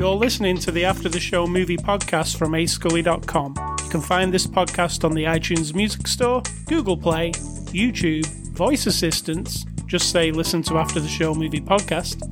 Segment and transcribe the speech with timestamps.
[0.00, 3.54] You're listening to the After the Show movie podcast from ascully.com.
[3.84, 9.66] You can find this podcast on the iTunes Music Store, Google Play, YouTube, Voice Assistants,
[9.84, 12.22] just say listen to After the Show movie podcast.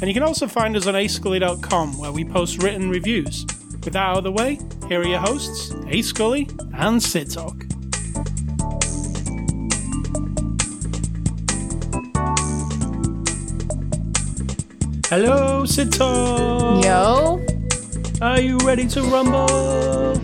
[0.00, 3.44] And you can also find us on ascully.com where we post written reviews.
[3.86, 4.58] With that out of the way,
[4.88, 7.54] here are your hosts, A Scully and Sid Talk.
[15.08, 16.84] Hello, Sid Talk.
[16.84, 17.46] Yo,
[18.20, 20.16] Are you ready to rumble?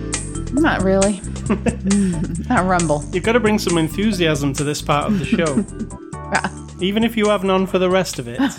[0.55, 1.21] not really.
[2.49, 3.05] not rumble.
[3.13, 6.81] You've got to bring some enthusiasm to this part of the show.
[6.85, 8.41] Even if you have none for the rest of it.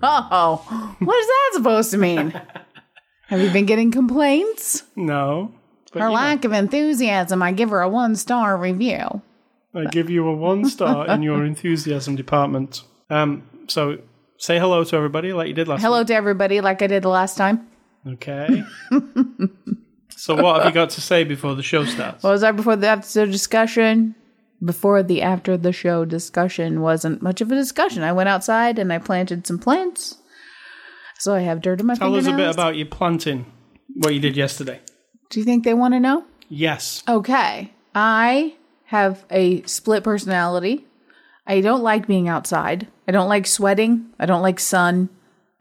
[0.00, 2.32] Oh, what is that supposed to mean?
[3.28, 4.84] Have you been getting complaints?
[4.96, 5.52] No.
[5.92, 9.22] But Her you know, lack of enthusiasm, I give her a one star review.
[9.74, 12.82] I give you a one star in your enthusiasm department.
[13.10, 13.98] Um, so
[14.38, 17.08] say hello to everybody like you did last Hello to everybody, like I did the
[17.08, 17.66] last time.
[18.06, 18.64] Okay.
[20.08, 22.22] so what have you got to say before the show starts?
[22.22, 24.14] What was that before the after discussion?
[24.64, 28.02] Before the after the show discussion wasn't much of a discussion.
[28.02, 30.17] I went outside and I planted some plants.
[31.18, 33.46] So I have dirt in my Tell us a bit about your planting,
[33.94, 34.80] what you did yesterday.
[35.30, 36.24] Do you think they want to know?
[36.48, 37.02] Yes.
[37.08, 37.72] Okay.
[37.94, 38.54] I
[38.86, 40.86] have a split personality.
[41.46, 42.86] I don't like being outside.
[43.06, 44.06] I don't like sweating.
[44.18, 45.08] I don't like sun.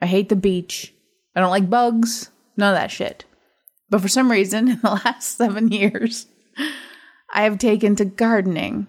[0.01, 0.93] I hate the beach.
[1.35, 2.29] I don't like bugs.
[2.55, 3.25] None of that shit.
[3.89, 6.27] But for some reason, in the last seven years,
[7.33, 8.87] I have taken to gardening.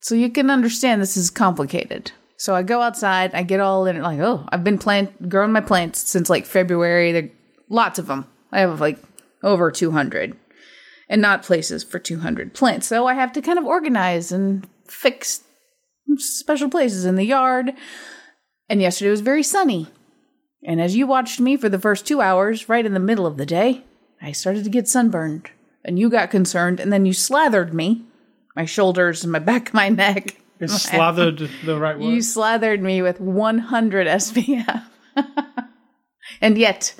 [0.00, 2.12] So you can understand this is complicated.
[2.40, 5.52] So I go outside, I get all in it, like, oh, I've been plant growing
[5.52, 7.12] my plants since like February.
[7.12, 7.28] There
[7.68, 8.24] lots of them.
[8.50, 8.98] I have like
[9.42, 10.34] over 200
[11.10, 12.86] and not places for 200 plants.
[12.86, 15.42] So I have to kind of organize and fix
[16.16, 17.74] special places in the yard.
[18.70, 19.88] And yesterday was very sunny.
[20.64, 23.36] And as you watched me for the first two hours, right in the middle of
[23.36, 23.84] the day,
[24.22, 25.50] I started to get sunburned.
[25.84, 28.06] And you got concerned, and then you slathered me,
[28.56, 30.39] my shoulders and my back my neck.
[30.60, 32.10] Is slathered the right word?
[32.10, 34.84] You slathered me with 100 SPF.
[36.40, 36.94] and yet,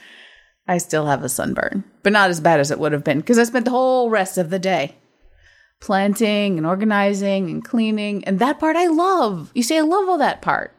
[0.67, 3.39] I still have a sunburn, but not as bad as it would have been because
[3.39, 4.97] I spent the whole rest of the day
[5.81, 8.25] planting and organizing and cleaning.
[8.25, 9.51] And that part I love.
[9.55, 10.75] You see, I love all that part.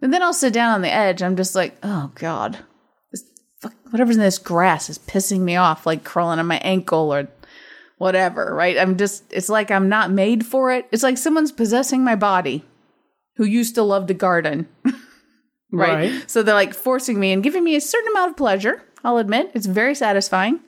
[0.00, 1.22] And then I'll sit down on the edge.
[1.22, 2.58] I'm just like, oh God,
[3.10, 3.24] this
[3.60, 7.28] fuck, whatever's in this grass is pissing me off, like crawling on my ankle or
[8.02, 8.76] whatever, right?
[8.76, 10.88] I'm just, it's like I'm not made for it.
[10.90, 12.64] It's like someone's possessing my body
[13.36, 14.66] who used to love to garden.
[15.70, 16.10] right?
[16.10, 16.24] Right.
[16.26, 18.82] So they're like forcing me and giving me a certain amount of pleasure.
[19.04, 20.58] I'll admit it's very satisfying.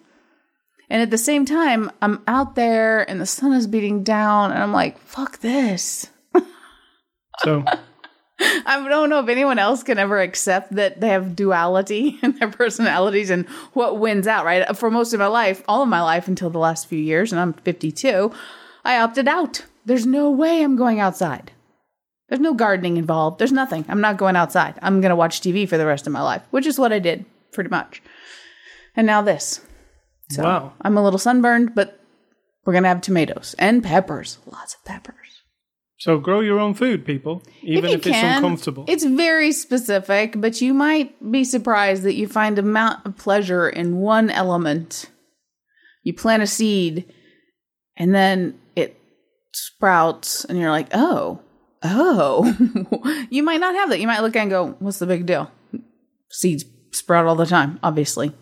[0.88, 4.62] And at the same time, I'm out there and the sun is beating down, and
[4.62, 6.06] I'm like, fuck this.
[7.40, 7.64] so
[8.40, 12.50] I don't know if anyone else can ever accept that they have duality in their
[12.50, 14.76] personalities and what wins out, right?
[14.76, 17.40] For most of my life, all of my life until the last few years, and
[17.40, 18.32] I'm 52,
[18.84, 19.64] I opted out.
[19.86, 21.52] There's no way I'm going outside.
[22.28, 23.38] There's no gardening involved.
[23.38, 23.84] There's nothing.
[23.88, 24.78] I'm not going outside.
[24.82, 26.98] I'm going to watch TV for the rest of my life, which is what I
[26.98, 28.02] did pretty much.
[28.96, 29.60] And now this.
[30.30, 30.72] So Wow.
[30.80, 32.00] I'm a little sunburned, but
[32.64, 34.38] we're going to have tomatoes and peppers.
[34.46, 35.14] Lots of peppers.
[35.98, 37.42] So grow your own food, people.
[37.62, 38.84] Even if, you it's can, uncomfortable.
[38.88, 43.68] It's very specific, but you might be surprised that you find a amount of pleasure
[43.68, 45.10] in one element.
[46.02, 47.12] You plant a seed
[47.96, 49.00] and then it
[49.52, 51.40] sprouts and you're like, "Oh.
[51.82, 54.00] Oh." you might not have that.
[54.00, 55.50] You might look at it and go, "What's the big deal?"
[56.30, 58.32] Seeds sprout all the time, obviously.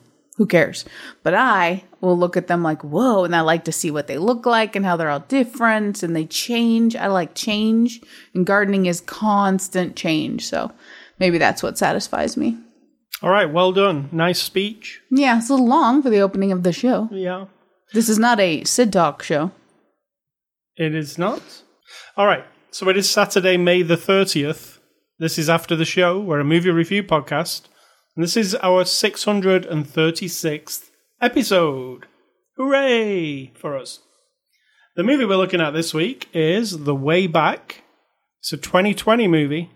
[0.43, 0.85] Who cares?
[1.23, 4.19] But I will look at them like, whoa, and I like to see what they
[4.19, 6.97] look like and how they're all different and they change.
[6.97, 8.01] I like change,
[8.35, 10.45] and gardening is constant change.
[10.45, 10.73] So
[11.21, 12.59] maybe that's what satisfies me.
[13.23, 14.09] All right, well done.
[14.11, 15.01] Nice speech.
[15.13, 17.09] Yeah, it's a little long for the opening of the show.
[17.13, 17.45] Yeah.
[17.93, 19.53] This is not a Sid Talk show.
[20.75, 21.63] It is not.
[22.17, 22.45] All right.
[22.73, 24.81] So it is Saturday, May the 30th.
[25.21, 26.19] This is After the Show.
[26.19, 27.69] We're a movie review podcast.
[28.15, 30.91] And this is our 636th
[31.23, 32.07] episode.
[32.59, 34.01] Hooray for us.
[34.97, 37.85] The movie we're looking at this week is The Way Back.
[38.41, 39.71] It's a 2020 movie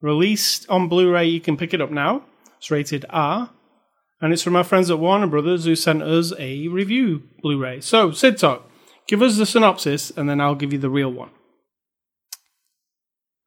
[0.00, 1.26] released on Blu ray.
[1.26, 2.24] You can pick it up now.
[2.56, 3.50] It's rated R.
[4.22, 7.82] And it's from our friends at Warner Brothers who sent us a review Blu ray.
[7.82, 8.70] So, Sid Talk,
[9.06, 11.28] give us the synopsis and then I'll give you the real one.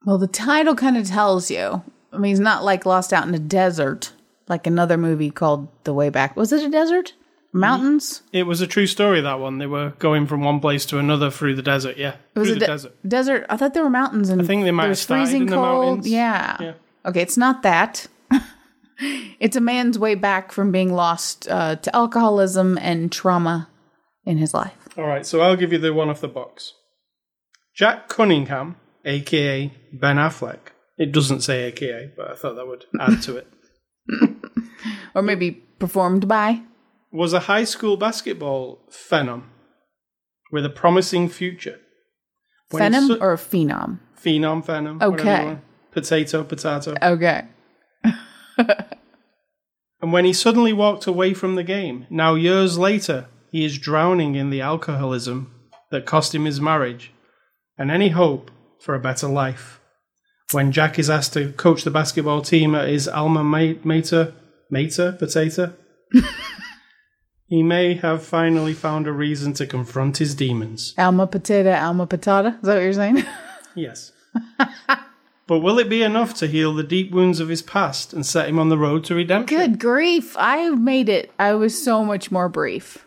[0.06, 1.82] Well, the title kind of tells you.
[2.14, 4.12] I mean, it's not like Lost Out in a Desert,
[4.48, 6.36] like another movie called The Way Back.
[6.36, 7.14] Was it a desert?
[7.52, 8.22] Mountains?
[8.34, 9.60] It was a true story, that one.
[9.60, 11.96] They were going from one place to another through the desert.
[11.98, 12.16] Yeah.
[12.36, 13.08] Was through it the de- desert.
[13.08, 13.46] desert?
[13.50, 15.48] I thought there were mountains and I think they might there have was freezing in
[15.48, 15.86] the cold.
[15.86, 16.10] mountains.
[16.10, 16.58] Yeah.
[16.60, 16.74] Yeah.
[17.06, 18.08] Okay, it's not that.
[19.40, 23.70] it's a man's way back from being lost uh, to alcoholism and trauma
[24.26, 24.74] in his life.
[24.98, 26.74] All right, so I'll give you the one off the box.
[27.74, 28.76] Jack Cunningham,
[29.06, 30.60] aka Ben Affleck.
[30.98, 33.48] It doesn't say aka, but I thought that would add to it.
[35.14, 36.62] Or maybe performed by.
[37.12, 39.44] Was a high school basketball phenom
[40.52, 41.80] with a promising future.
[42.72, 44.00] When Phenom su- or phenom?
[44.22, 45.02] phenom, phenom.
[45.02, 45.58] Okay.
[45.92, 46.96] Potato, potato.
[47.02, 47.46] Okay.
[50.02, 54.36] And when he suddenly walked away from the game, now years later, he is drowning
[54.36, 55.52] in the alcoholism
[55.90, 57.12] that cost him his marriage
[57.76, 59.80] and any hope for a better life.
[60.52, 64.34] When Jack is asked to coach the basketball team at his alma mater,
[64.70, 65.74] mater, potato,
[67.48, 70.94] he may have finally found a reason to confront his demons.
[70.98, 72.56] Alma potato, alma patata.
[72.58, 73.24] Is that what you're saying?
[73.78, 74.14] Yes.
[75.48, 78.48] but will it be enough to heal the deep wounds of his past and set
[78.48, 79.58] him on the road to redemption?
[79.58, 80.34] Good grief.
[80.40, 81.30] I made it.
[81.38, 83.06] I was so much more brief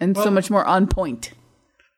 [0.00, 1.30] and so much more on point.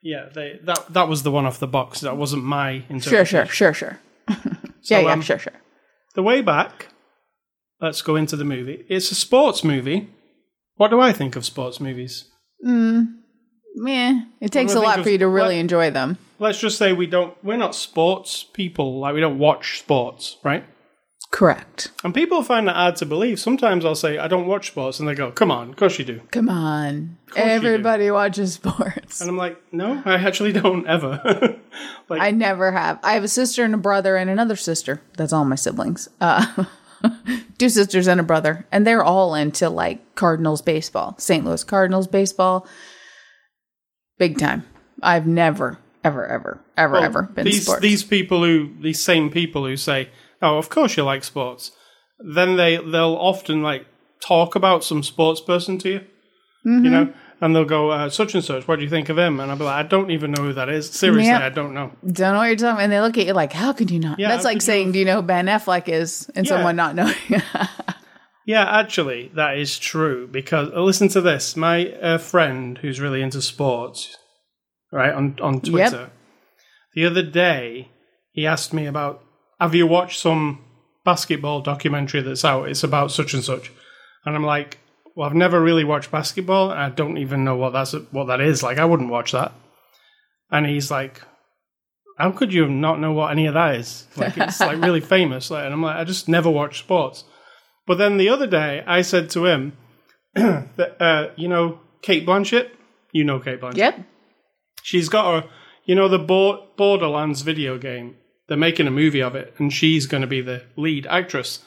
[0.03, 2.01] Yeah, they, that that was the one off the box.
[2.01, 3.47] That wasn't my Sure, interpretation.
[3.47, 3.99] sure, sure,
[4.29, 4.53] sure.
[4.83, 5.55] So, yeah, yeah, um, sure, sure.
[6.15, 6.89] The way back.
[7.81, 8.85] Let's go into the movie.
[8.89, 10.09] It's a sports movie.
[10.77, 12.25] What do I think of sports movies?
[12.63, 14.21] Meh.
[14.41, 16.19] It takes a lot think for you to really what- enjoy them.
[16.39, 17.35] Let's just say we don't.
[17.43, 18.99] We're not sports people.
[19.01, 20.65] Like we don't watch sports, right?
[21.33, 21.91] Correct.
[22.05, 23.41] And people find that hard to believe.
[23.41, 26.05] Sometimes I'll say I don't watch sports, and they go, "Come on, of course you
[26.05, 27.17] do." Come on.
[27.31, 27.51] course you do.
[27.51, 29.21] Everybody watches sports.
[29.23, 31.21] And I'm like, "No, I actually don't ever."
[32.11, 32.99] like, I never have.
[33.03, 35.01] I have a sister and a brother and another sister.
[35.17, 36.09] That's all my siblings.
[36.21, 36.65] Uh,
[37.59, 38.67] two sisters and a brother.
[38.73, 41.45] And they're all into like Cardinals baseball, St.
[41.45, 42.67] Louis Cardinals baseball.
[44.19, 44.65] Big time.
[45.03, 47.83] I've never, ever, ever, ever, well, ever been these sports.
[47.83, 50.09] these people who these same people who say,
[50.41, 51.73] "Oh, of course you like sports,"
[52.19, 53.87] then they they'll often like
[54.21, 56.01] talk about some sports person to you,
[56.67, 56.85] Mm-hmm.
[56.85, 58.67] you know, and they'll go uh, such and such.
[58.67, 59.41] What do you think of him?
[59.41, 60.89] And I'll be like, I don't even know who that is.
[60.91, 61.43] Seriously, Yep.
[61.43, 61.93] I don't know.
[62.05, 62.81] Don't know what you're talking about.
[62.83, 64.19] And they look at you like, how could you not?
[64.19, 66.31] Yeah, That's like saying, do you know who Ben Affleck is?
[66.35, 66.53] And Yeah.
[66.53, 67.15] someone not knowing.
[68.49, 71.57] Yeah, actually, that is true because uh, listen to this.
[71.57, 74.17] My uh, friend who's really into sports,
[74.93, 76.11] right on on Twitter,
[76.95, 77.89] the other day
[78.31, 79.21] he asked me about,
[79.59, 80.65] "Have you watched some
[81.05, 82.69] basketball documentary that's out?
[82.69, 83.73] It's about such and such,"
[84.25, 84.79] and I'm like,
[85.17, 86.71] "Well, I've never really watched basketball.
[86.71, 88.63] I don't even know what that's what that is.
[88.63, 89.53] Like, I wouldn't watch that."
[90.51, 91.23] And he's like.
[92.19, 94.07] How could you not know what any of that is?
[94.17, 95.51] Like it's like really famous.
[95.51, 97.25] Like, and I'm like, I just never watch sports.
[97.87, 99.77] But then the other day, I said to him
[100.35, 102.71] that uh, you know Cate Blanchett.
[103.13, 103.77] You know Cate Blanchett.
[103.77, 104.01] yep.
[104.83, 105.49] She's got a
[105.85, 108.17] you know the Bo- Borderlands video game.
[108.49, 111.59] They're making a movie of it, and she's going to be the lead actress.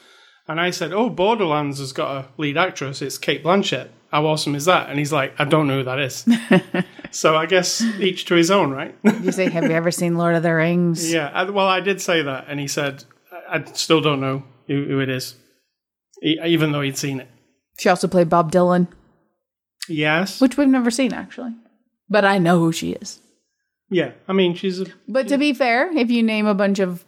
[0.50, 3.00] And I said, "Oh, Borderlands has got a lead actress.
[3.02, 3.88] It's Cate Blanchett.
[4.10, 6.26] How awesome is that?" And he's like, "I don't know who that is."
[7.10, 8.94] so I guess each to his own, right?
[9.22, 11.12] You say, have you ever seen Lord of the Rings?
[11.12, 11.30] yeah.
[11.32, 13.04] I, well, I did say that, and he said,
[13.48, 15.36] "I, I still don't know who, who it is,
[16.22, 17.28] e- even though he'd seen it."
[17.78, 18.88] She also played Bob Dylan,
[19.88, 20.40] Yes.
[20.40, 21.54] which we've never seen actually.
[22.08, 23.20] But I know who she is.
[23.88, 27.04] Yeah, I mean, she's a, But to be fair, if you name a bunch of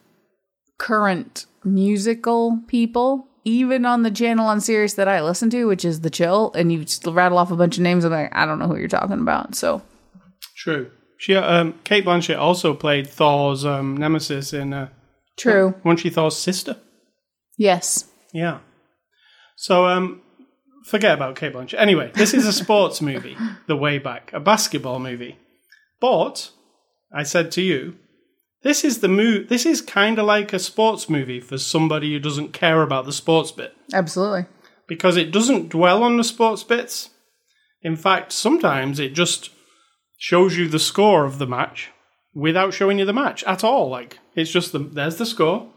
[0.79, 6.01] current musical people, even on the channel on Sirius that I listen to, which is
[6.01, 8.59] The Chill, and you just rattle off a bunch of names, I'm like, I don't
[8.59, 9.55] know who you're talking about.
[9.55, 9.83] So,
[10.57, 10.91] true.
[11.19, 14.89] She, um, Cate Blanchett also played Thor's um, nemesis in uh,
[15.37, 15.75] true.
[15.85, 16.77] wasn't she Thor's sister?
[17.57, 18.11] Yes.
[18.33, 18.59] Yeah.
[19.57, 20.23] So, um,
[20.87, 21.79] forget about Cate Blanchett.
[21.79, 25.37] Anyway, this is a sports movie, The Way Back, a basketball movie.
[26.01, 26.51] But
[27.13, 27.97] I said to you,
[28.63, 32.19] this is the mo- This is kind of like a sports movie for somebody who
[32.19, 33.75] doesn't care about the sports bit.
[33.93, 34.47] Absolutely.
[34.89, 37.11] because it doesn't dwell on the sports bits.
[37.83, 39.51] In fact, sometimes it just
[40.19, 41.91] shows you the score of the match
[42.35, 43.89] without showing you the match at all.
[43.89, 45.69] Like it's just the there's the score.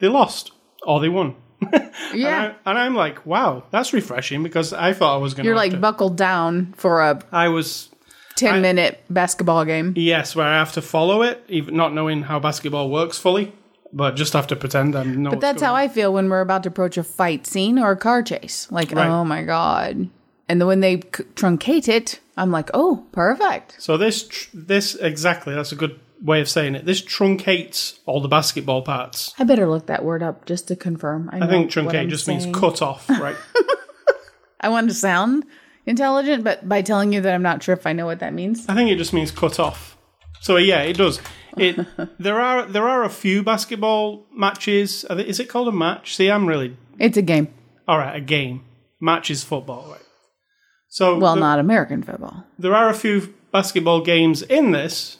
[0.00, 0.50] They lost
[0.86, 1.36] or they won.
[2.12, 2.54] Yeah.
[2.66, 5.48] And, I, I'm like, wow, that's refreshing because I thought I was going to.
[5.48, 7.88] You're like buckled down for a I was
[8.36, 9.94] 10 minute basketball game.
[9.96, 13.52] yes, where I have to follow it, even not knowing how basketball works fully,
[13.92, 15.30] but just have to pretend I know.
[15.30, 17.96] But that's how I feel when we're about to approach a fight scene or a
[17.96, 18.66] car chase.
[18.70, 19.06] Like, Right.
[19.08, 20.08] oh my God.
[20.48, 23.76] And then when they c- truncate it, I'm like, oh, perfect.
[23.78, 26.84] So this tr- this exactly that's a good way of saying it.
[26.86, 29.34] This truncates all the basketball parts.
[29.38, 31.28] I better look that word up just to confirm.
[31.32, 32.42] I, I think truncate just saying.
[32.44, 33.36] means cut off, right?
[34.60, 35.44] I want to sound
[35.86, 38.68] intelligent, but by telling you that I'm not sure if I know what that means.
[38.68, 39.96] I think it just means cut off.
[40.40, 41.20] So yeah, it does.
[41.56, 41.76] It
[42.18, 45.04] there are there are a few basketball matches.
[45.10, 46.16] Is it called a match?
[46.16, 47.48] See, I'm really It's a game.
[47.88, 48.16] all right.
[48.16, 48.64] A game.
[49.00, 50.00] Match is football, right?
[50.88, 52.44] So Well, the- not American football.
[52.58, 55.18] there are a few basketball games in this,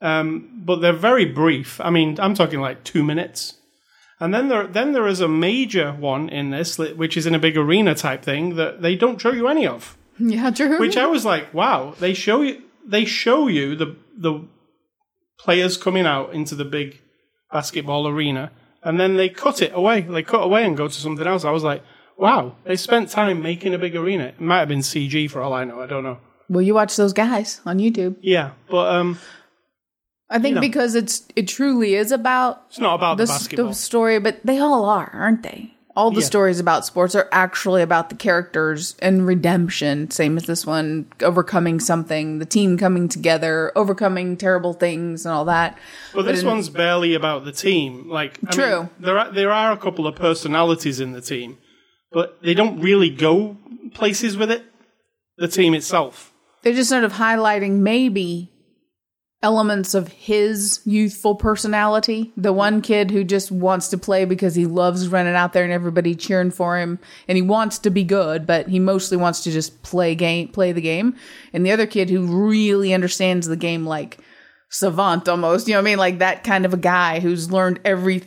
[0.00, 1.80] um, but they're very brief.
[1.80, 3.54] I mean, I'm talking like two minutes.
[4.20, 7.38] And then there, then there is a major one in this, which is in a
[7.38, 9.96] big arena type thing that they don't show you any of.
[10.18, 10.78] Yeah, true.
[10.78, 14.46] Which I was like, wow, they show you, they show you the the
[15.38, 17.00] players coming out into the big
[17.52, 18.50] basketball arena,
[18.82, 20.02] and then they cut it away.
[20.02, 21.44] They cut away and go to something else.
[21.44, 21.82] I was like,
[22.16, 24.26] wow, they spent time making a big arena.
[24.26, 25.80] It might have been CG for all I know.
[25.80, 26.18] I don't know.
[26.48, 28.16] well, you watch those guys on YouTube.
[28.22, 29.18] Yeah, but um,
[30.30, 30.60] I think know.
[30.60, 33.68] because it's it truly is about it's not about the, the, s- basketball.
[33.68, 35.73] the story, but they all are, aren't they?
[35.96, 36.26] All the Yeah.
[36.26, 40.10] stories about sports are actually about the characters and redemption.
[40.10, 45.44] Same as this one, overcoming something, the team coming together, overcoming terrible things, and all
[45.44, 45.78] that.
[46.12, 48.08] but this in- one's barely about the team.
[48.10, 48.78] Like, I True.
[48.80, 51.58] mean, there are there are a couple of personalities in the team,
[52.12, 53.56] but they don't really go
[53.94, 54.64] places with it.
[55.38, 56.32] The team itself.
[56.62, 58.50] They're just sort of highlighting maybe
[59.44, 62.32] elements of his youthful personality.
[62.34, 65.72] The one kid who just wants to play because he loves running out there and
[65.72, 66.98] everybody cheering for him
[67.28, 70.72] and he wants to be good, but he mostly wants to just play game play
[70.72, 71.14] the game.
[71.52, 74.18] And the other kid who really understands the game like
[74.70, 75.98] savant almost, you know what I mean?
[75.98, 78.22] Like that kind of a guy who's learned every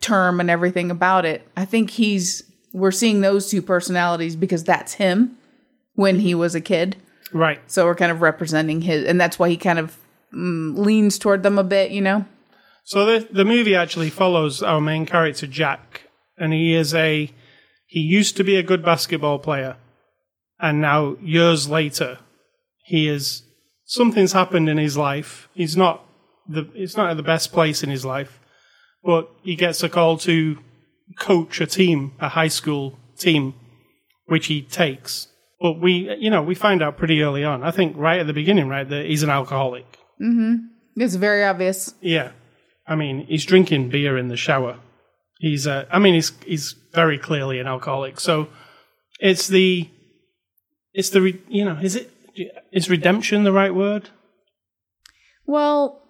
[0.00, 1.46] term and everything about it.
[1.54, 5.36] I think he's we're seeing those two personalities because that's him
[5.96, 6.96] when he was a kid.
[7.30, 7.60] Right.
[7.70, 9.98] So we're kind of representing his, and that's why he kind of
[10.34, 12.24] mm, leans toward them a bit, you know?
[12.84, 17.30] So the the movie actually follows our main character Jack, and he is a
[17.86, 19.76] he used to be a good basketball player,
[20.58, 22.18] and now years later,
[22.84, 23.42] he is
[23.84, 25.48] something's happened in his life.
[25.54, 26.04] He's not
[26.48, 28.40] the he's not at the best place in his life,
[29.04, 30.58] but he gets a call to
[31.18, 33.54] coach a team, a high school team,
[34.26, 35.28] which he takes.
[35.60, 37.62] But we, you know, we find out pretty early on.
[37.62, 39.98] I think right at the beginning, right, that he's an alcoholic.
[40.96, 41.94] It's very obvious.
[42.00, 42.30] Yeah,
[42.86, 44.78] I mean, he's drinking beer in the shower.
[45.38, 48.20] He's, uh, I mean, he's he's very clearly an alcoholic.
[48.20, 48.48] So
[49.18, 49.88] it's the,
[50.94, 52.10] it's the, re- you know, is it
[52.72, 54.10] is redemption the right word?
[55.46, 56.00] Well,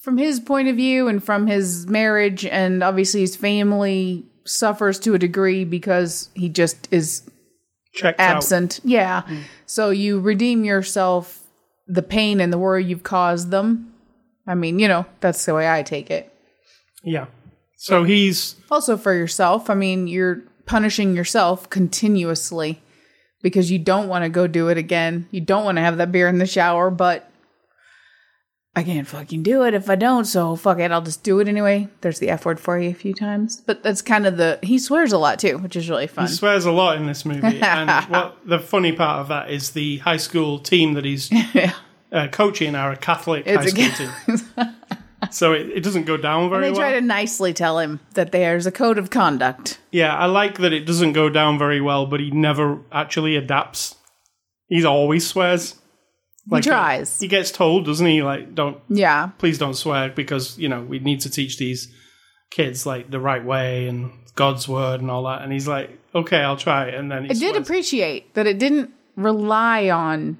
[0.00, 5.14] from his point of view and from his marriage, and obviously his family suffers to
[5.14, 7.28] a degree because he just is
[7.92, 8.36] Checked out.
[8.36, 8.80] absent.
[8.84, 9.22] Yeah.
[9.66, 11.39] So you redeem yourself
[11.90, 13.92] the pain and the worry you've caused them.
[14.46, 16.32] I mean, you know, that's the way I take it.
[17.02, 17.26] Yeah.
[17.76, 19.70] So he's Also for yourself.
[19.70, 22.80] I mean, you're punishing yourself continuously
[23.42, 25.26] because you don't want to go do it again.
[25.30, 27.29] You don't want to have that beer in the shower, but
[28.76, 31.48] I can't fucking do it if I don't, so fuck it, I'll just do it
[31.48, 31.88] anyway.
[32.02, 33.62] There's the F word for you a few times.
[33.66, 36.28] But that's kind of the he swears a lot too, which is really fun.
[36.28, 39.72] he swears a lot in this movie, and what the funny part of that is
[39.72, 41.30] the high school team that he's
[42.12, 44.74] uh, coaching are a Catholic high a school team.
[45.30, 46.72] So it, it doesn't go down very well.
[46.72, 46.90] they well.
[46.90, 49.78] try to nicely tell him that there's a code of conduct.
[49.90, 53.96] Yeah, I like that it doesn't go down very well, but he never actually adapts.
[54.68, 55.76] He always swears.
[56.58, 57.20] He tries.
[57.20, 58.22] He gets told, doesn't he?
[58.22, 59.30] Like, don't yeah.
[59.38, 61.92] please don't swear because you know we need to teach these
[62.50, 65.42] kids like the right way and God's word and all that.
[65.42, 66.86] And he's like, okay, I'll try.
[66.86, 66.94] it.
[66.94, 70.38] And then he I did appreciate that it didn't rely on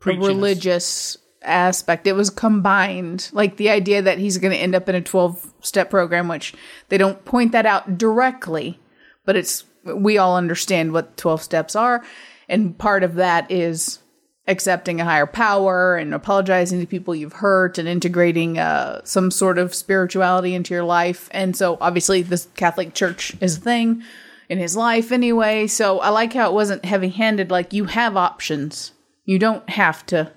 [0.00, 0.26] Preachiness.
[0.26, 2.06] religious aspect.
[2.06, 5.52] It was combined, like the idea that he's going to end up in a 12
[5.60, 6.54] step program, which
[6.88, 8.80] they don't point that out directly,
[9.24, 12.02] but it's, we all understand what 12 steps are.
[12.48, 14.00] And part of that is
[14.46, 19.58] accepting a higher power and apologizing to people you've hurt and integrating uh, some sort
[19.58, 21.28] of spirituality into your life.
[21.30, 24.02] And so obviously the Catholic Church is a thing
[24.48, 25.66] in his life anyway.
[25.66, 27.50] So I like how it wasn't heavy handed.
[27.50, 28.92] Like you have options.
[29.24, 30.30] You don't have to,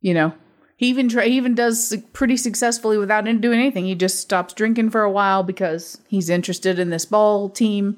[0.00, 0.34] you know.
[0.76, 3.84] He even try, he even does pretty successfully without in- doing anything.
[3.84, 7.96] He just stops drinking for a while because he's interested in this ball team,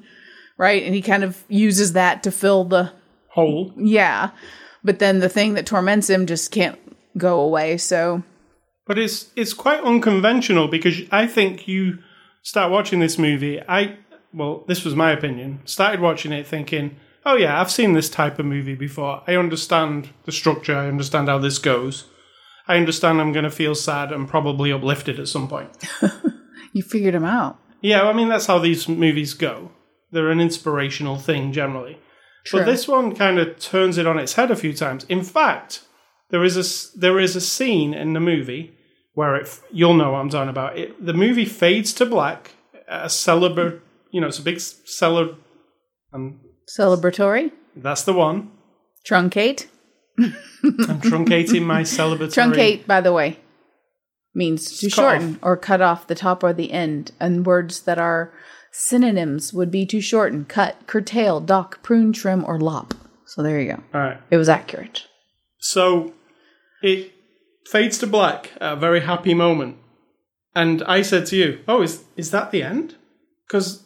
[0.59, 0.83] right?
[0.83, 2.91] And he kind of uses that to fill the
[3.29, 3.73] hole.
[3.75, 4.29] yeah.
[4.87, 6.79] But then the thing that torments him just can't
[7.17, 7.75] go away.
[7.75, 8.23] So
[8.85, 11.99] But it's it's quite unconventional because I think you
[12.41, 13.61] start watching this movie.
[13.67, 13.97] I
[14.33, 15.59] well, this was my opinion.
[15.65, 19.23] Started watching it thinking, oh yeah, I've seen this type of movie before.
[19.27, 20.77] I understand the structure.
[20.77, 22.05] I understand how this goes.
[22.65, 25.69] I understand I'm going to feel sad and probably uplifted at some point.
[26.71, 27.59] you figured him out.
[27.81, 29.71] Yeah, I mean that's how these movies go.
[30.11, 31.99] They're an inspirational thing generally.
[32.45, 32.59] True.
[32.61, 35.03] But this one kind of turns it on its head a few times.
[35.05, 35.81] In fact,
[36.29, 38.73] there is a there is a scene in the movie
[39.13, 40.77] where it you'll know what I'm talking about.
[40.77, 42.51] It, the movie fades to black.
[42.87, 45.35] A celebra, you know, it's a big celeb.
[46.13, 46.39] Um,
[46.77, 47.51] Celebratory.
[47.75, 48.51] that's the one.
[49.05, 49.67] Truncate.
[50.19, 52.33] I'm truncating my celebratory.
[52.33, 53.39] Truncate, by the way,
[54.33, 58.31] means to shorten or cut off the top or the end, and words that are
[58.77, 62.93] synonyms would be to shorten, cut, curtail, dock, prune, trim, or lop.
[63.25, 63.83] So there you go.
[63.93, 64.17] All right.
[64.29, 65.07] It was accurate.
[65.59, 66.13] So
[66.83, 67.11] it
[67.65, 69.77] fades to black at a very happy moment.
[70.55, 72.95] And I said to you, "Oh, is is that the end?"
[73.47, 73.83] Because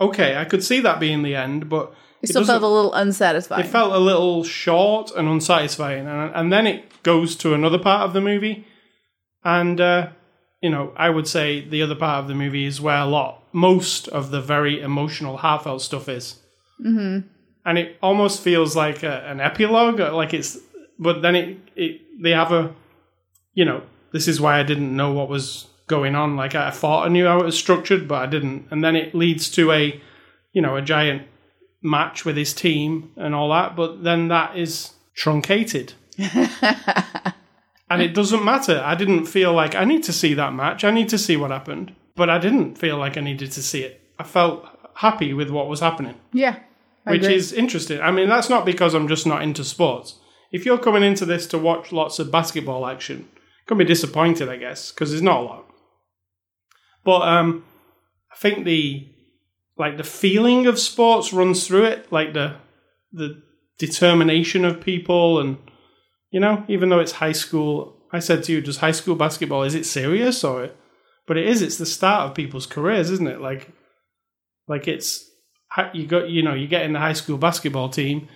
[0.00, 3.64] okay, I could see that being the end, but It still felt a little unsatisfying.
[3.64, 6.06] it felt a little short and unsatisfying.
[6.06, 8.66] And, and then it goes to another part of the movie,
[9.44, 10.08] and uh,
[10.62, 13.42] you know, I would say the other part of the movie is where a lot,
[13.52, 16.36] most of the very emotional, heartfelt stuff is.
[16.80, 17.26] Mm-hmm.
[17.64, 20.58] And it almost feels like a, an epilogue, uh, like it's.
[20.98, 22.72] But then it, it, they have a,
[23.54, 26.36] you know, this is why I didn't know what was going on.
[26.36, 28.66] Like I thought I knew how it was structured, but I didn't.
[28.70, 30.00] And then it leads to a,
[30.52, 31.22] you know, a giant
[31.82, 33.74] match with his team and all that.
[33.74, 35.94] But then that is truncated.
[37.92, 38.80] And it doesn't matter.
[38.84, 40.84] I didn't feel like I need to see that match.
[40.84, 41.94] I need to see what happened.
[42.14, 44.00] But I didn't feel like I needed to see it.
[44.18, 46.58] I felt happy with what was happening, yeah.
[47.06, 47.34] I which agree.
[47.34, 48.00] is interesting.
[48.00, 50.18] I mean, that's not because I'm just not into sports.
[50.52, 53.28] If you're coming into this to watch lots of basketball action,
[53.66, 55.66] can be disappointed, I guess, because there's not a lot.
[57.04, 57.64] But um,
[58.32, 59.08] I think the
[59.76, 62.56] like the feeling of sports runs through it, like the
[63.12, 63.42] the
[63.78, 65.58] determination of people, and
[66.32, 69.62] you know, even though it's high school, I said to you, does high school basketball
[69.62, 70.70] is it serious or?
[71.28, 71.62] But it is.
[71.62, 73.40] It's the start of people's careers, isn't it?
[73.40, 73.70] Like,
[74.66, 75.30] like it's
[75.94, 78.28] you got you know you get in the high school basketball team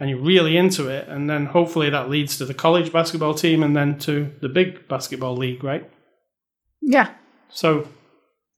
[0.00, 3.62] and you're really into it, and then hopefully that leads to the college basketball team
[3.62, 5.88] and then to the big basketball league, right?
[6.80, 7.10] yeah.
[7.50, 7.86] So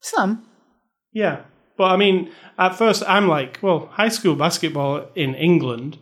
[0.01, 0.47] Some.
[1.13, 1.43] yeah,
[1.77, 5.99] but I mean, at first I'm like, well, high school basketball in England,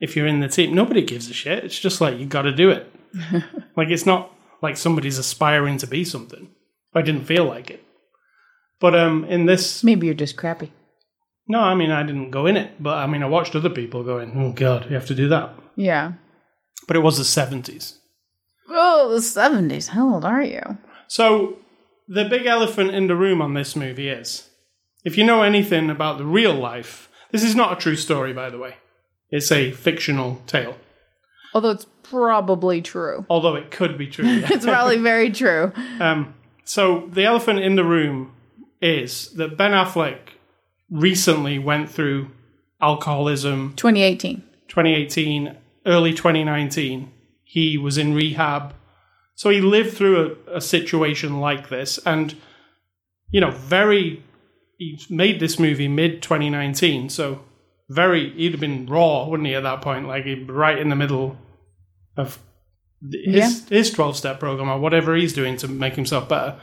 [0.00, 1.64] if you're in the team, nobody gives a shit.
[1.64, 2.92] It's just like you got to do it.
[3.76, 6.48] like it's not like somebody's aspiring to be something.
[6.94, 7.82] I didn't feel like it.
[8.80, 10.72] But um, in this, Maybe you're just crappy.
[11.48, 14.02] no, I mean, I didn't go in it, but I mean, I watched other people
[14.04, 15.54] going, oh god, you have to do that.
[15.76, 16.12] Yeah.
[16.86, 17.98] But it was the seventies.
[18.68, 19.88] Oh, the 70s.
[19.88, 20.78] How old are you?
[21.06, 21.58] So
[22.08, 24.48] the big elephant in the room on this movie is
[25.04, 28.48] if you know anything about the real life, this is not a true story, by
[28.48, 28.76] the way.
[29.30, 30.76] It's a fictional tale,
[31.54, 33.24] Although it's probably true.
[33.30, 34.24] although it could be true.
[34.50, 35.72] It's probably very true.
[36.00, 36.34] um,
[36.64, 38.32] so the elephant in the room
[38.80, 40.18] is that Ben Affleck
[40.90, 42.30] recently went through
[42.80, 44.42] alcoholism 2018.
[44.68, 45.56] 2018,
[45.86, 47.10] early 2019.
[47.44, 48.74] He was in rehab.
[49.34, 51.98] So he lived through a, a situation like this.
[52.04, 52.34] And,
[53.30, 54.22] you know, very,
[54.78, 57.08] he made this movie mid 2019.
[57.08, 57.40] So
[57.88, 60.06] very, he'd have been raw, wouldn't he, at that point?
[60.08, 61.36] Like, he'd be right in the middle
[62.16, 62.38] of
[63.10, 66.58] his, his 12 step program or whatever he's doing to make himself better.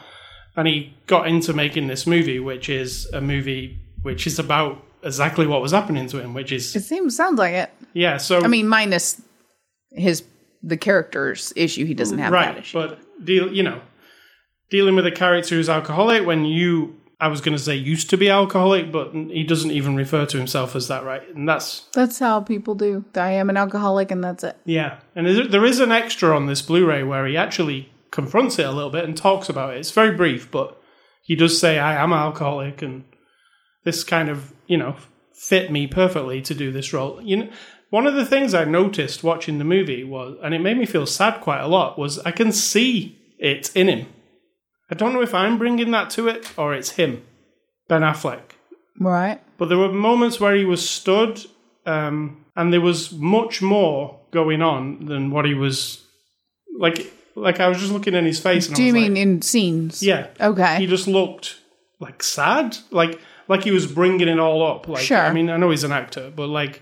[0.56, 5.46] And he got into making this movie, which is a movie which is about exactly
[5.48, 7.72] what was happening to him, which is It seems sounds like it.
[7.94, 9.22] yeah, so I mean, minus
[9.92, 10.24] his
[10.64, 11.86] the character's issue.
[11.86, 12.78] He doesn't have that right, issue.
[12.80, 13.82] but deal, you know,
[14.70, 18.18] dealing with a character who's alcoholic when you, I was going to say used to
[18.18, 21.22] be alcoholic, but he doesn't even refer to himself as that, right?
[21.36, 23.06] And that's That's how people do.
[23.16, 24.58] I am an alcoholic, and that's it.
[24.66, 28.66] yeah, and there there is an extra on this Blu-ray where he actually confronts it
[28.66, 29.80] a little bit and talks about it.
[29.80, 30.82] It's very brief, but
[31.24, 33.04] he does say, "I am alcoholic," and
[33.84, 34.96] this kind of you know
[35.34, 37.22] fit me perfectly to do this role.
[37.22, 37.50] You know,
[37.92, 41.06] one of the things I noticed watching the movie was, and it made me feel
[41.06, 44.08] sad quite a lot, was I can see it in him.
[44.92, 47.24] I don't know if I'm bringing that to it or it's him,
[47.88, 48.42] Ben Affleck.
[49.00, 49.40] Right.
[49.58, 51.44] But there were moments where he was stood,
[51.86, 56.04] um, and there was much more going on than what he was
[56.78, 57.12] like.
[57.34, 60.04] Like I was just looking in his face, and Do you mean like, in scenes?
[60.04, 60.78] yeah, Okay.
[60.80, 61.60] he just looked
[62.02, 64.88] like sad, like like he was bringing it all up.
[64.90, 65.18] Like, Sure.
[65.18, 66.82] I mean, I know he's an actor, but like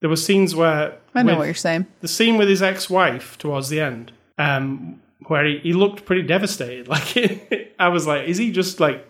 [0.00, 1.86] there were scenes where I know what you're saying.
[2.00, 5.00] the scene with his ex-wife towards the end, um,
[5.32, 6.88] where he, he looked pretty devastated.
[6.92, 9.02] Like I was like, is he just like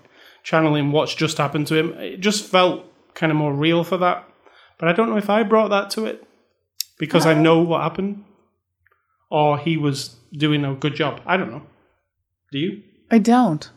[0.44, 1.94] channeling what's just happened to him?
[1.94, 4.28] It just felt kind of more real for that.
[4.78, 6.24] But I don't know if I brought that to it
[6.98, 8.24] because I know what happened,
[9.30, 11.20] or he was doing a good job.
[11.26, 11.62] I don't know.
[12.52, 12.82] Do you?
[13.10, 13.68] I don't.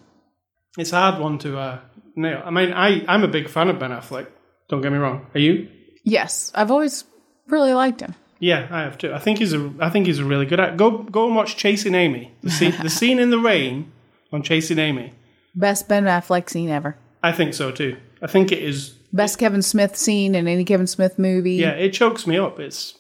[0.78, 1.80] It's a hard one to uh,
[2.16, 2.44] nail.
[2.46, 4.28] I mean, I I'm a big fan of Ben Affleck.
[4.70, 5.26] Don't get me wrong.
[5.34, 5.68] Are you?
[6.04, 7.06] Yes, I've always
[7.48, 8.14] really liked him.
[8.40, 9.14] Yeah, I have too.
[9.14, 9.72] I think he's a.
[9.80, 10.60] I think he's a really good.
[10.60, 10.78] Act.
[10.78, 12.32] Go go and watch Chasing Amy.
[12.44, 13.92] The scene, the scene in the rain
[14.32, 15.14] on Chasing Amy.
[15.56, 16.98] Best Ben Affleck scene ever.
[17.24, 17.98] I think so too.
[18.22, 18.90] I think it is.
[19.14, 21.54] Best Kevin Smith scene in any Kevin Smith movie.
[21.54, 22.60] Yeah, it chokes me up.
[22.60, 22.96] It's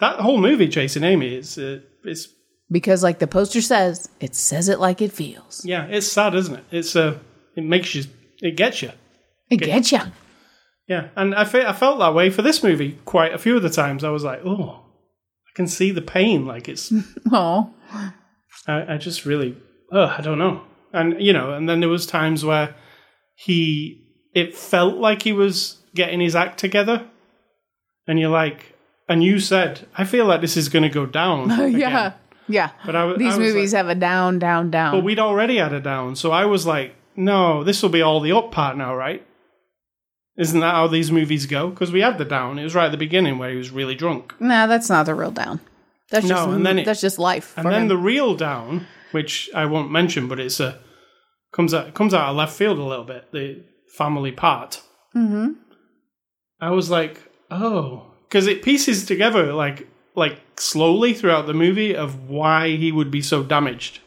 [0.00, 1.34] that whole movie Chasing Amy.
[1.34, 2.28] Is uh, it's
[2.70, 5.62] Because, like the poster says, it says it like it feels.
[5.66, 6.64] yeah, it's sad, isn't it?
[6.70, 7.18] It's uh,
[7.54, 8.04] it makes you,
[8.40, 8.92] it gets you.
[9.50, 10.06] It gets ya.
[10.88, 13.62] Yeah, and I fe- I felt that way for this movie quite a few of
[13.62, 14.04] the times.
[14.04, 14.80] I was like, oh,
[15.46, 16.46] I can see the pain.
[16.46, 16.90] Like it's,
[17.32, 17.74] Oh,
[18.66, 19.54] I, I just really,
[19.92, 20.62] oh, I don't know.
[20.92, 22.74] And you know, and then there was times where
[23.36, 24.02] he,
[24.34, 27.06] it felt like he was getting his act together,
[28.06, 28.74] and you're like,
[29.10, 31.50] and you said, I feel like this is going to go down.
[31.50, 32.14] yeah, again."
[32.48, 32.70] yeah.
[32.86, 34.92] But I, These I movies like, have a down, down, down.
[34.92, 38.20] but we'd already had a down, so I was like, no, this will be all
[38.20, 39.22] the up part now, right?
[40.38, 41.68] Isn't that how these movies go?
[41.70, 42.58] Because we had the down.
[42.58, 44.34] It was right at the beginning where he was really drunk.
[44.40, 45.60] nah, that's not the real down.
[46.10, 47.52] That's No, just and then it- that's just life.
[47.56, 47.88] And for then him.
[47.88, 50.78] the real down, which I won't mention, but it's a
[51.52, 53.30] comes out comes out of left field a little bit.
[53.32, 53.64] The
[53.96, 54.80] family part.
[55.16, 55.52] Mm-hmm.
[56.60, 57.20] I was like,
[57.50, 63.10] oh, because it pieces together like like slowly throughout the movie of why he would
[63.10, 64.00] be so damaged.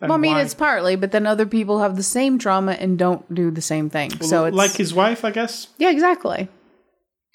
[0.00, 2.96] Well, I mean, why- it's partly, but then other people have the same trauma and
[2.98, 4.10] don't do the same thing.
[4.22, 5.68] so it's like his wife, I guess.
[5.78, 6.48] yeah, exactly.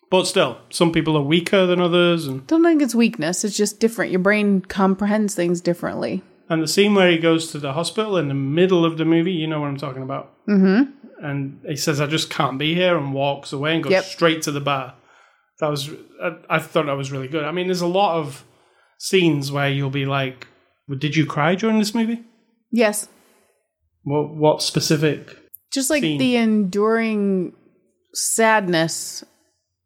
[0.09, 3.43] But still, some people are weaker than others, and Don't think it's weakness.
[3.43, 4.11] It's just different.
[4.11, 6.21] Your brain comprehends things differently.
[6.49, 9.31] and the scene where he goes to the hospital in the middle of the movie,
[9.31, 10.31] you know what I'm talking about.
[10.47, 10.91] Mm-hmm.
[11.25, 14.03] And he says, "I just can't be here," and walks away and goes Yep.
[14.03, 14.93] straight to the bar.
[15.59, 15.89] That was,
[16.21, 17.43] I, I thought that was really good.
[17.45, 18.43] I mean, there's a lot of
[18.99, 20.47] scenes where you'll be like,
[20.87, 22.23] well, "Did you cry during this movie?"
[22.73, 23.07] Yes,
[24.01, 25.37] What what specific?
[25.71, 26.17] just like Scene.
[26.17, 27.53] the enduring
[28.13, 29.23] sadness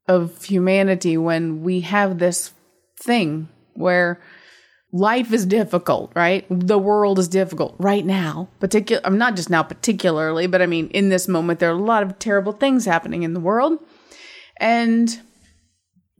[0.07, 2.53] of humanity when we have this
[2.99, 4.21] thing where
[4.93, 6.45] life is difficult, right?
[6.49, 8.47] The world is difficult right now.
[8.61, 11.77] Particular I'm um, not just now particularly, but I mean in this moment there are
[11.77, 13.79] a lot of terrible things happening in the world.
[14.61, 15.19] And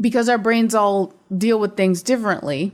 [0.01, 2.73] because our brains all deal with things differently,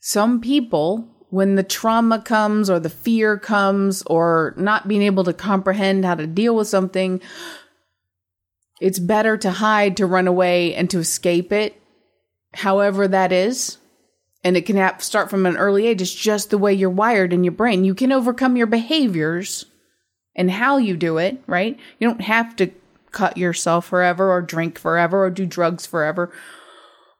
[0.00, 5.32] some people when the trauma comes or the fear comes or not being able to
[5.32, 7.20] comprehend how to deal with something
[8.82, 11.80] it's better to hide to run away and to escape it
[12.52, 13.78] however that is.
[14.44, 16.02] And it can have, start from an early age.
[16.02, 17.84] It's just the way you're wired in your brain.
[17.84, 19.64] You can overcome your behaviors
[20.34, 21.78] and how you do it right?
[22.00, 22.72] You don't have to
[23.12, 26.32] cut yourself forever or drink forever or do drugs forever.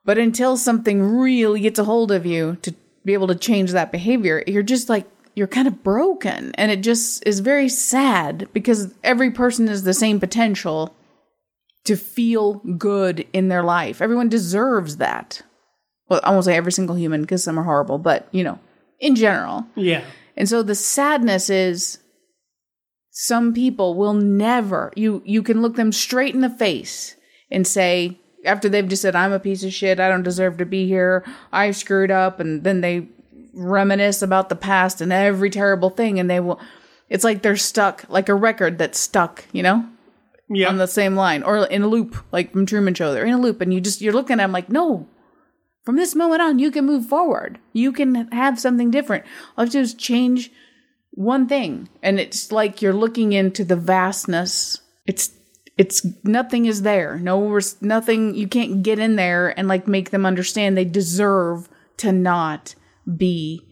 [0.04, 3.92] But until something really gets a hold of you to be able to change that
[3.92, 6.52] behavior, you're just like, you're kind of broken.
[6.56, 10.94] And it just is very sad because every person has the same potential
[11.84, 14.00] to feel good in their life.
[14.00, 15.42] Everyone deserves that.
[16.08, 18.58] Well, I won't say every single human because some are horrible, but you know,
[19.00, 19.66] in general.
[19.74, 20.04] Yeah,
[20.36, 21.98] And so the sadness is
[23.10, 27.14] some people will never you you can look them straight in the face
[27.50, 30.66] and say after they've just said I'm a piece of shit, I don't deserve to
[30.66, 33.08] be here, I screwed up and then they
[33.54, 36.58] reminisce about the past and every terrible thing and they will
[37.10, 39.86] it's like they're stuck like a record that's stuck, you know?
[40.54, 40.68] yeah.
[40.68, 43.40] on the same line or in a loop like from truman show they're in a
[43.40, 45.08] loop and you just you're looking at them like no.
[45.84, 47.58] From this moment on you can move forward.
[47.72, 49.24] You can have something different.
[49.56, 50.50] All you have to do is change
[51.10, 54.80] one thing and it's like you're looking into the vastness.
[55.06, 55.30] It's
[55.78, 60.26] it's nothing is there no nothing you can't get in there and like make them
[60.26, 62.74] understand they deserve to not
[63.16, 63.62] be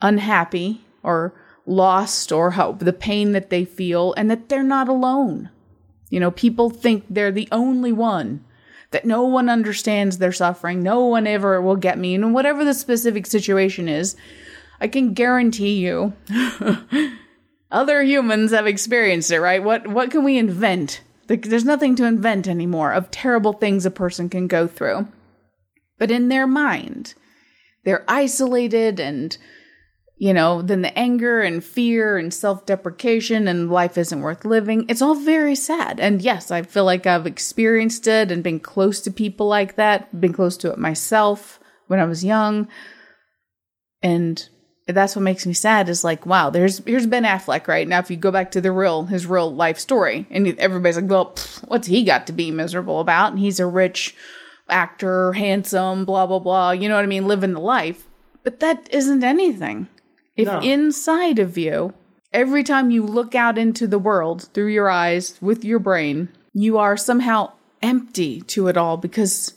[0.00, 1.34] unhappy or
[1.66, 5.50] lost or hope the pain that they feel and that they're not alone
[6.12, 8.44] you know, people think they're the only one,
[8.90, 12.14] that no one understands their suffering, no one ever will get me.
[12.14, 14.14] And whatever the specific situation is,
[14.78, 16.12] I can guarantee you
[17.72, 19.62] other humans have experienced it, right?
[19.62, 21.02] What what can we invent?
[21.26, 25.08] There's nothing to invent anymore of terrible things a person can go through.
[25.98, 27.14] But in their mind,
[27.84, 29.36] they're isolated and
[30.22, 34.86] you know, then the anger and fear and self deprecation and life isn't worth living.
[34.88, 35.98] It's all very sad.
[35.98, 40.20] And yes, I feel like I've experienced it and been close to people like that,
[40.20, 41.58] been close to it myself
[41.88, 42.68] when I was young.
[44.00, 44.48] And
[44.86, 47.98] that's what makes me sad is like, wow, there's here's Ben Affleck right now.
[48.00, 51.32] If you go back to the real his real life story, and everybody's like, well,
[51.32, 53.32] pff, what's he got to be miserable about?
[53.32, 54.14] And he's a rich
[54.68, 56.70] actor, handsome, blah blah blah.
[56.72, 57.26] You know what I mean?
[57.26, 58.06] Living the life.
[58.42, 59.88] But that isn't anything.
[60.36, 60.60] If No.
[60.60, 61.94] inside of you,
[62.32, 66.78] every time you look out into the world through your eyes with your brain, you
[66.78, 69.54] are somehow empty to it all because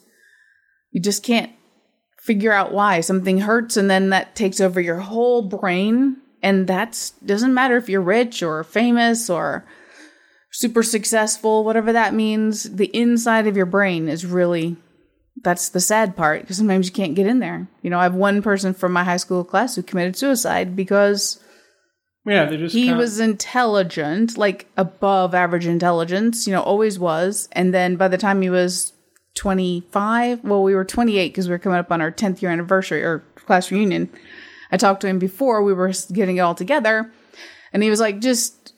[0.91, 1.51] you just can't
[2.25, 3.01] figure out why.
[3.01, 6.17] Something hurts and then that takes over your whole brain.
[6.41, 9.63] And that's doesn't matter if you're rich or famous or
[10.51, 14.77] super successful whatever that means the inside of your brain is really
[15.43, 17.67] that's the sad part because sometimes you can't get in there.
[17.81, 21.43] You know i have one person from my high school class who committed suicide because
[22.25, 27.49] Yeah, they just he was intelligent, like above average intelligence, you know, always was.
[27.51, 28.93] And then by the time he was
[29.35, 33.03] 25, well, we were 28 because we were coming up on our 10th year anniversary
[33.03, 34.09] or class reunion.
[34.71, 37.11] I talked to him before we were getting it all together.
[37.71, 38.73] And he was like, just,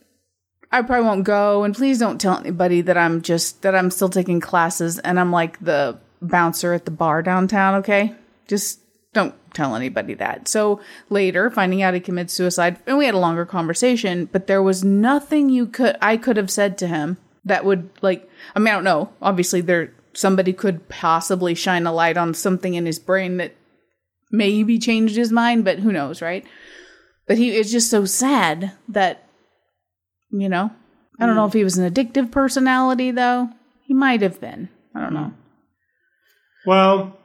[0.71, 1.63] I probably won't go.
[1.63, 5.31] And please don't tell anybody that I'm just, that I'm still taking classes and I'm
[5.31, 8.13] like the bouncer at the bar downtown, okay?
[8.47, 8.79] Just
[9.13, 10.47] don't tell anybody that.
[10.47, 14.61] So later, finding out he committed suicide, and we had a longer conversation, but there
[14.61, 18.67] was nothing you could I could have said to him that would like I mean
[18.67, 19.11] I don't know.
[19.21, 23.53] Obviously there somebody could possibly shine a light on something in his brain that
[24.31, 26.43] maybe changed his mind, but who knows, right?
[27.27, 29.23] But he is just so sad that
[30.29, 30.71] you know,
[31.19, 33.49] I don't know if he was an addictive personality though.
[33.83, 34.69] He might have been.
[34.93, 35.33] I don't know.
[36.65, 37.17] Well,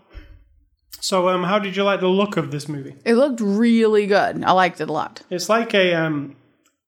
[1.00, 2.94] so um, how did you like the look of this movie?
[3.05, 4.44] It looked really good.
[4.44, 5.22] I liked it a lot.
[5.31, 6.37] It's like a um,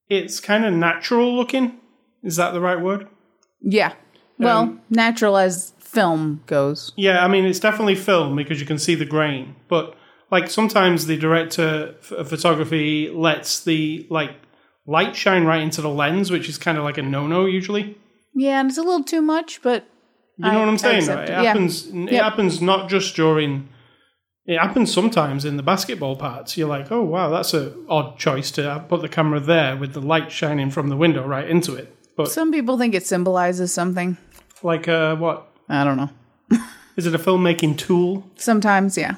[0.08, 1.80] it's kind of natural looking.
[2.22, 3.08] Is that the right word?
[3.60, 3.94] Yeah.
[4.38, 6.92] Well, Um, natural as film goes.
[6.96, 9.96] Yeah, I mean it's definitely film because you can see the grain, but
[10.30, 14.32] like sometimes the director of photography lets the like
[14.86, 17.96] light shine right into the lens, which is kind of like a no-no usually.
[18.34, 19.86] Yeah, and it's a little too much, but
[20.36, 21.06] You know I- what I'm saying?
[21.06, 21.18] Right?
[21.20, 21.42] it, It yeah.
[21.44, 21.86] happens.
[21.86, 22.22] It Yep.
[22.22, 23.68] happens not just during.
[24.46, 26.56] It happens sometimes in the basketball parts.
[26.58, 30.02] You're like, oh wow, that's a odd choice to put the camera there with the
[30.02, 31.96] light shining from the window right into it.
[32.16, 34.18] But some people think it symbolizes something.
[34.62, 36.10] like, uh, what I don't know.
[36.96, 37.14] is it?
[37.14, 38.28] A filmmaking tool?
[38.36, 39.16] Sometimes, yeah.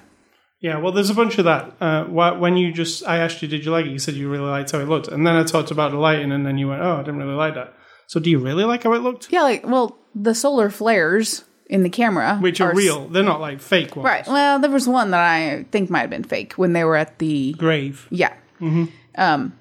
[0.60, 0.78] Yeah.
[0.78, 1.72] Well, there's a bunch of that.
[1.80, 3.90] Uh, when you just, I asked you, did you like it?
[3.90, 6.32] You said you really liked how it looked, and then I talked about the lighting,
[6.32, 7.74] and then you went, oh, I didn't really like that.
[8.06, 9.30] So, do you really like how it looked?
[9.32, 13.08] Yeah, like well, the solar flares in the camera, Which are s- real?
[13.08, 14.04] They're not like fake ones.
[14.06, 14.26] right?
[14.26, 17.18] Well, there was one that I think might have been fake when they were at
[17.18, 18.06] the Grave.
[18.10, 18.32] yeah.
[19.18, 19.58] Um,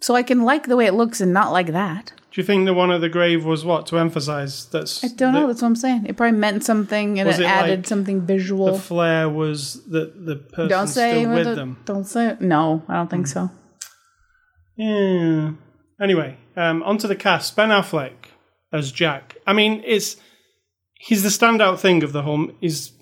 [0.00, 2.12] so I can like the way it looks and not like that.
[2.36, 4.66] Do you think the one at the grave was what to emphasize?
[4.66, 5.46] That's I don't know.
[5.46, 6.04] That's what I'm saying.
[6.04, 8.66] It probably meant something and it, it added like something visual.
[8.74, 11.78] the flare was that the person don't say still with the- them.
[11.86, 12.42] Don't say it.
[12.42, 13.50] No, I don't think so.
[14.76, 15.52] Yeah.
[15.98, 17.56] Anyway, um, onto the cast.
[17.56, 18.12] Ben Affleck
[18.70, 19.36] as Jack.
[19.46, 20.16] I mean, it's
[20.92, 22.50] he's the standout thing of the whole.
[22.60, 22.92] Is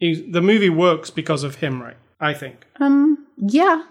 [0.00, 1.98] the movie works because of him, right?
[2.18, 3.84] I think Um, yeah.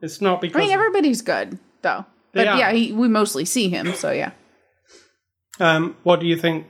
[0.00, 0.56] it's not because.
[0.56, 2.06] I mean, everybody's good though.
[2.32, 4.30] But yeah, he, we mostly see him, so yeah.
[5.60, 6.66] um, what do you think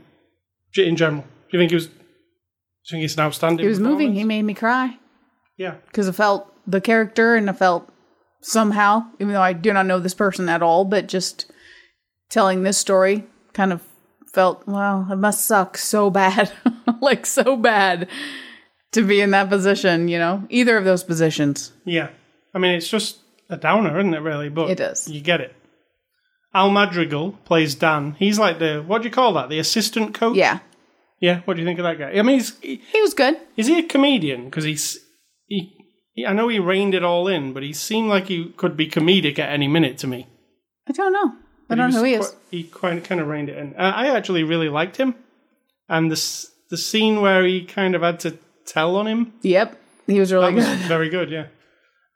[0.77, 1.23] in general?
[1.23, 1.87] Do you think he was?
[1.87, 3.65] Do you think he's an outstanding?
[3.65, 4.13] He was moving.
[4.15, 4.99] He made me cry
[5.57, 5.77] Yeah.
[5.87, 7.89] because I felt the character and I felt
[8.41, 11.51] somehow, even though I do not know this person at all, but just
[12.29, 13.83] telling this story kind of
[14.35, 16.51] felt, wow, it must suck so bad.
[17.01, 18.09] like, so bad
[18.93, 20.45] to be in that position, you know?
[20.49, 21.73] Either of those positions.
[21.85, 22.09] Yeah.
[22.55, 23.19] I mean, it's just
[23.53, 24.49] a downer, isn't it, really?
[24.49, 25.09] But It is.
[25.09, 25.55] You get it.
[26.55, 28.15] Al Madrigal plays Dan.
[28.19, 29.49] He's like the, what do you call that?
[29.49, 30.37] The assistant coach?
[30.37, 30.59] Yeah.
[31.21, 31.41] Yeah.
[31.45, 32.11] What do you think of that guy?
[32.19, 33.37] I mean, he's, he, He was good.
[33.57, 34.47] is he a comedian?
[34.47, 34.99] Because he's,
[35.47, 35.73] he,
[36.15, 38.89] he, I know he reined it all in, but he seemed like he could be
[38.89, 40.27] comedic at any minute to me.
[40.89, 41.33] I don't know.
[41.71, 42.29] I don't know who he is.
[42.29, 43.75] qui- he quite, kind of reined it in.
[43.75, 45.15] Uh, I actually really liked him.
[45.89, 48.37] And the, the scene where he kind of had to
[48.67, 49.79] tell on him Yep.
[50.07, 50.79] He was really That was good.
[50.89, 51.47] very good, yeah.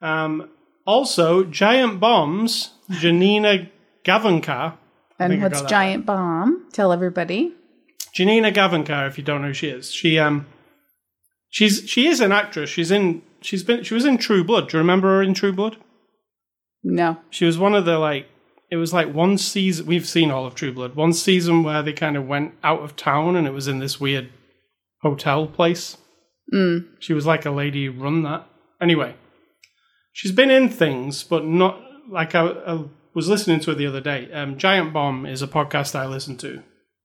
[0.03, 0.51] Um,
[0.87, 3.68] also, Giant Bombs, Janina
[4.05, 4.75] Gavankar.
[5.18, 6.66] And what's Giant Bomb?
[6.72, 7.55] Tell everybody.
[8.14, 10.46] Janina Gavankar, if you don't know who she is, she um,
[11.51, 12.70] she's she is an actress.
[12.70, 14.68] She's in she's been she was in True Blood.
[14.68, 15.77] Do you remember her in True Blood?
[16.83, 17.18] No.
[17.31, 18.29] She was one of the like
[18.70, 20.94] it was like one season we've seen all of True Blood.
[20.94, 24.01] One season where they kind of went out of town and it was in this
[24.01, 24.31] weird
[25.03, 25.96] hotel place.
[26.53, 26.87] Mm.
[27.01, 28.46] She was like a lady who run that.
[28.81, 29.14] Anyway,
[30.16, 34.00] she's been in things, but not like I, I was listening to her the other
[34.00, 34.33] day.
[34.33, 36.62] Um, Giant Bomb is a podcast I listen to,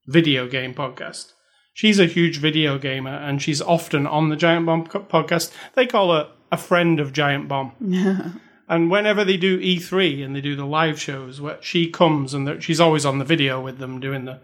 [0.08, 1.34] video game podcast.
[1.74, 5.52] She's a huge video gamer, and she's often on the Giant Bomb podcast.
[5.76, 7.74] They call her a friend of Giant Bomb.
[8.70, 12.64] and whenever they do E3 and they do the live shows, where she comes and
[12.64, 14.40] she's always on the video with them doing the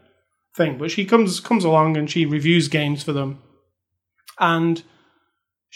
[0.57, 0.77] thing.
[0.77, 3.39] But she comes comes along and she reviews games for them
[4.39, 4.83] and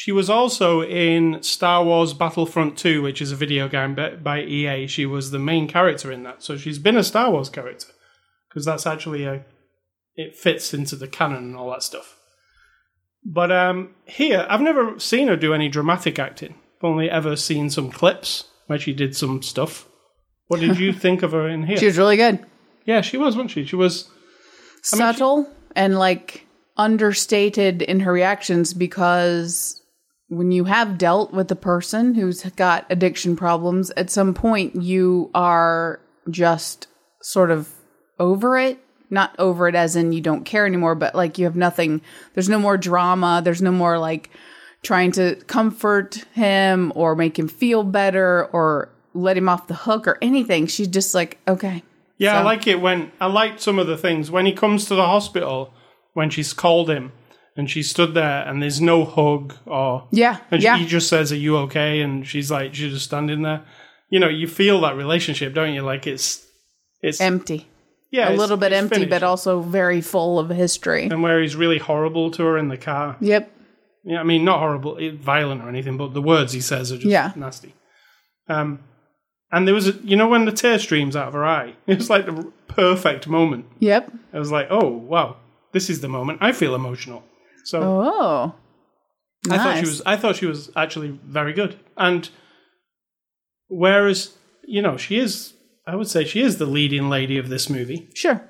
[0.01, 4.87] she was also in Star Wars Battlefront 2, which is a video game by, EA.
[4.87, 6.41] She was the main character in that.
[6.41, 7.85] So she's been a Star Wars character
[8.49, 9.45] because that's actually a
[10.15, 12.17] it fits into the canon and all that stuff.
[13.23, 16.55] But um, here, I've never seen her do any dramatic acting.
[16.79, 19.87] I've only ever seen some clips where she did some stuff.
[20.47, 21.77] What did you think of her in here?
[21.77, 22.43] She was really good.
[22.85, 23.65] yeah, she was, wasn't she?
[23.65, 24.05] She was.
[24.05, 24.13] I mean,
[24.81, 29.77] she- Subtle and like understated in her reactions because
[30.31, 35.29] when you have dealt with a person who's got addiction problems, at some point you
[35.35, 36.87] are just
[37.21, 37.69] sort of
[38.17, 38.79] over it.
[39.09, 42.01] Not over it as in you don't care anymore, but like you have nothing,
[42.33, 44.29] there's no more drama, there's no more like
[44.83, 50.07] trying to comfort him or make him feel better or let him off the hook
[50.07, 50.65] or anything.
[50.65, 51.83] She's just like, okay.
[52.17, 54.95] Yeah, I like it when I liked some of the things when he comes to
[54.95, 55.73] the hospital
[56.13, 57.11] when she's called him
[57.57, 60.37] and she stood there and there's no hug or Yeah.
[60.51, 60.77] and yeah.
[60.77, 63.63] he just says, "Are you okay?" and she's like, she's just standing there.
[64.09, 65.81] You know, you feel that relationship, don't you?
[65.81, 66.45] Like it's
[67.01, 67.67] it's empty.
[68.11, 69.09] yeah, a little bit empty, finished.
[69.09, 71.05] but also very full of history.
[71.05, 73.17] and where he's really horrible to her in the car.
[73.21, 73.51] Yep.
[74.03, 77.05] Yeah, I mean, not horrible, violent or anything, but the words he says are just
[77.07, 77.31] Yeah.
[77.35, 77.75] nasty.
[78.49, 78.79] Um,
[79.51, 81.97] and there was, a, you know, when the tear streams out of her eye, it
[81.97, 83.65] was like the perfect moment.
[83.79, 84.11] Yep.
[84.33, 85.37] I was like, oh wow,
[85.71, 86.39] this is the moment.
[86.41, 87.23] I feel emotional.
[87.63, 88.55] So Oh.
[89.49, 90.01] I thought she was.
[90.05, 91.79] I thought she was actually very good.
[91.97, 92.29] And
[93.67, 95.53] whereas you know she is,
[95.87, 98.41] I would say she is the leading lady of this movie, Sure.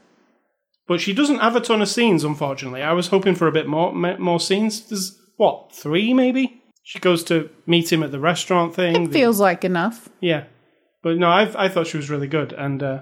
[0.88, 2.24] but she doesn't have a ton of scenes.
[2.24, 4.82] Unfortunately, I was hoping for a bit more more scenes.
[4.90, 6.62] There's what three maybe.
[6.84, 9.06] She goes to meet him at the restaurant thing.
[9.10, 10.10] The- Feels like enough.
[10.20, 10.46] yeah,
[11.04, 13.00] but no, I I thought she was really good, and uh,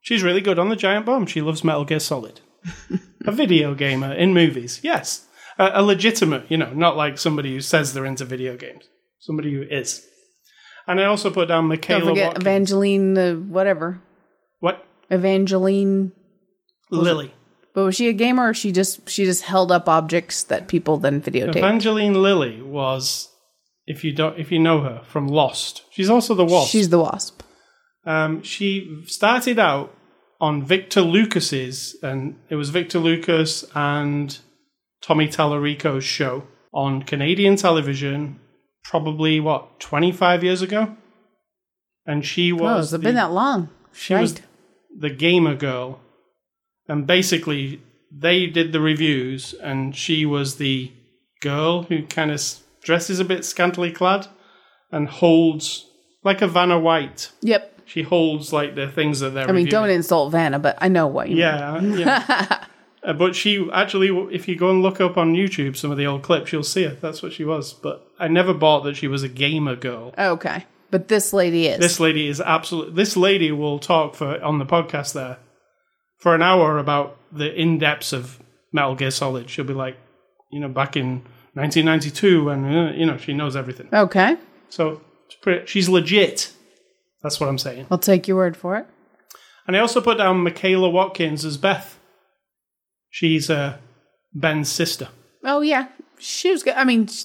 [0.00, 1.26] she's really good on the Giant Bomb.
[1.26, 2.40] She loves Metal Gear Solid.
[3.26, 5.26] a video gamer in movies, yes,
[5.60, 8.84] a, a legitimate, you know, not like somebody who says they're into video games.
[9.20, 10.04] Somebody who is.
[10.86, 12.42] And I also put down Don't forget Watkins.
[12.42, 14.00] Evangeline, uh, whatever.
[14.58, 16.12] what Evangeline.
[16.90, 17.34] Lilly?
[17.74, 20.96] But was she a gamer or she just she just held up objects that people
[20.96, 21.56] then videotaped?
[21.56, 23.28] Evangeline Lilly was,
[23.86, 26.72] if you don't, if you know her from Lost, she's also the Wasp.
[26.72, 27.42] She's the wasp.
[28.04, 29.94] Um, she started out
[30.40, 34.36] on Victor Lucas's, and it was Victor Lucas and
[35.02, 38.38] Tommy Tallarico's show on Canadian television,
[38.84, 40.96] probably what twenty five years ago.
[42.06, 43.68] And she Oh, was has it the, been that long?
[43.92, 44.40] she was
[44.96, 46.00] the gamer girl,
[46.88, 47.80] and basically
[48.12, 50.92] they did the reviews, and she was the
[51.40, 52.42] girl who kind of
[52.82, 54.26] dresses a bit scantily clad
[54.90, 55.86] and holds
[56.24, 57.80] like a Vanna White Yep.
[57.86, 59.44] she holds like the things that they're.
[59.44, 59.70] I mean, reviewing.
[59.70, 61.40] don't insult Vanna, but I know what you mean.
[61.44, 62.64] Yeah, yeah.
[63.02, 66.06] Uh, but she actually, if you go and look up on YouTube some of the
[66.06, 66.94] old clips, you'll see her.
[66.94, 67.72] That's what she was.
[67.72, 70.12] But I never bought that she was a gamer girl.
[70.18, 70.66] Okay.
[70.90, 71.78] But this lady is.
[71.78, 72.94] This lady is absolutely.
[72.94, 75.38] This lady will talk for on the podcast there
[76.18, 78.38] for an hour about the in depths of
[78.72, 79.48] Metal Gear Solid.
[79.48, 79.96] She'll be like,
[80.50, 81.22] you know, back in
[81.54, 83.88] 1992, and uh, you know, she knows everything.
[83.92, 84.36] okay.
[84.68, 86.52] So it's pretty, she's legit.
[87.22, 87.86] That's what I'm saying.
[87.90, 88.86] I'll take your word for it.
[89.66, 91.98] And I also put down Michaela Watkins as Beth.
[93.10, 93.78] She's uh,
[94.32, 95.08] Ben's sister.
[95.44, 95.88] Oh, yeah.
[96.18, 96.74] She was good.
[96.74, 97.24] I mean, she,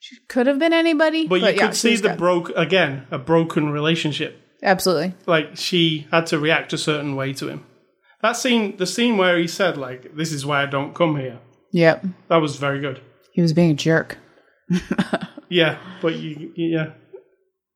[0.00, 1.26] she could have been anybody.
[1.26, 2.18] But, But, you yeah, could see the good.
[2.18, 4.40] broke again, a broken relationship.
[4.62, 5.14] Absolutely.
[5.26, 7.64] Like she had to react a certain way to him.
[8.22, 11.38] That scene, the scene where he said, like, this is why I don't come here.
[11.72, 12.06] Yep.
[12.28, 13.00] That was very good.
[13.32, 14.18] He was being a jerk.
[15.50, 16.92] Yeah, but you, yeah.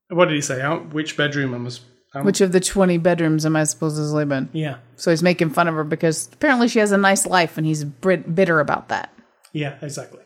[0.09, 0.61] What did he say?
[0.61, 1.81] Out which bedroom I was?
[2.15, 4.49] Um, Which of the 20 bedrooms am I supposed to sleep in?
[4.55, 7.67] yeah, So he's making fun of her because apparently she has a nice life and
[7.67, 9.13] he's brit- bitter about that.
[9.53, 10.21] yeah, exactly.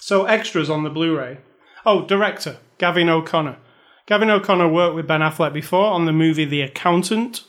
[0.00, 1.38] So extras on the Blu-ray.
[1.86, 3.58] Oh, director Gavin O'Connor.
[4.06, 7.42] Gavin O'Connor worked with Ben Affleck before on the movie The Accountant,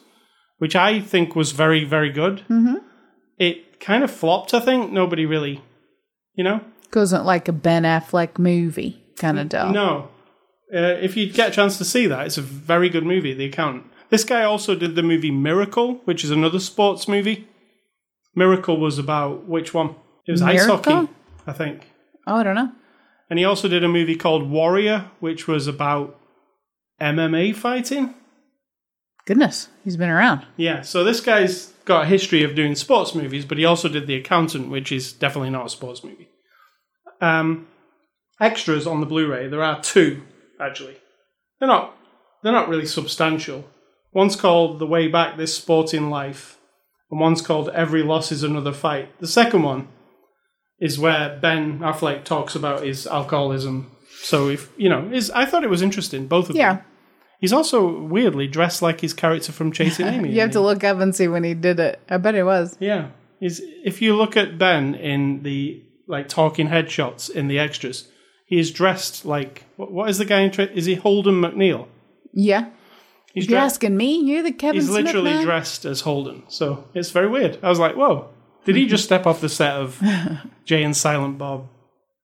[0.57, 2.43] which I think was very, very good.
[2.49, 2.75] Mm-hmm.
[3.37, 4.53] It kind of flopped.
[4.53, 5.61] I think nobody really,
[6.33, 6.61] you know,
[6.93, 9.69] Wasn't like a Ben Affleck movie kind of deal.
[9.71, 10.09] No.
[10.73, 13.45] Uh, if you get a chance to see that, it's a very good movie, The
[13.45, 13.91] Accountant.
[14.09, 17.47] This guy also did the movie Miracle, which is another sports movie.
[18.35, 19.95] Miracle was about which one?
[20.27, 21.09] It was ice hockey,
[21.45, 21.87] I think.
[22.27, 22.71] Oh, I don't know.
[23.29, 26.19] And he also did a movie called Warrior, which was about
[27.01, 28.13] MMA fighting.
[29.25, 30.45] Goodness, he's been around.
[30.55, 34.05] Yeah, so this guy's got a history of doing sports movies, but he also did
[34.05, 36.29] The Accountant, which is definitely not a sports movie.
[37.21, 37.67] Um,
[38.39, 40.21] extras on the Blu-ray, there are two
[40.59, 40.97] actually.
[41.59, 41.95] They're not
[42.43, 43.65] they're not really substantial.
[44.13, 46.57] One's called The Way Back This Sporting Life,
[47.11, 49.09] and one's called Every Loss is Another Fight.
[49.19, 49.87] The second one
[50.79, 53.91] is where Ben Affleck talks about his alcoholism.
[54.21, 56.75] So if you know, is I thought it was interesting, both of Yeah.
[56.75, 56.83] them.
[57.41, 60.31] He's also weirdly dressed like his character from Chasing Amy.
[60.31, 60.65] You have to he?
[60.65, 61.99] look up and see when he did it.
[62.09, 62.75] I bet it was.
[62.79, 63.09] Yeah.
[63.41, 68.07] Is if you look at Ben in the like talking headshots in the extras,
[68.45, 70.51] he is dressed like what, what is the guy in?
[70.51, 71.87] Tra- is he Holden McNeil?
[72.33, 72.69] Yeah.
[73.33, 73.75] He's you're dressed.
[73.75, 75.43] asking me, you're the Kevin He's Smith literally man?
[75.43, 77.59] dressed as Holden, so it's very weird.
[77.61, 78.29] I was like, whoa,
[78.63, 80.01] did he just step off the set of
[80.65, 81.67] Jay and Silent Bob?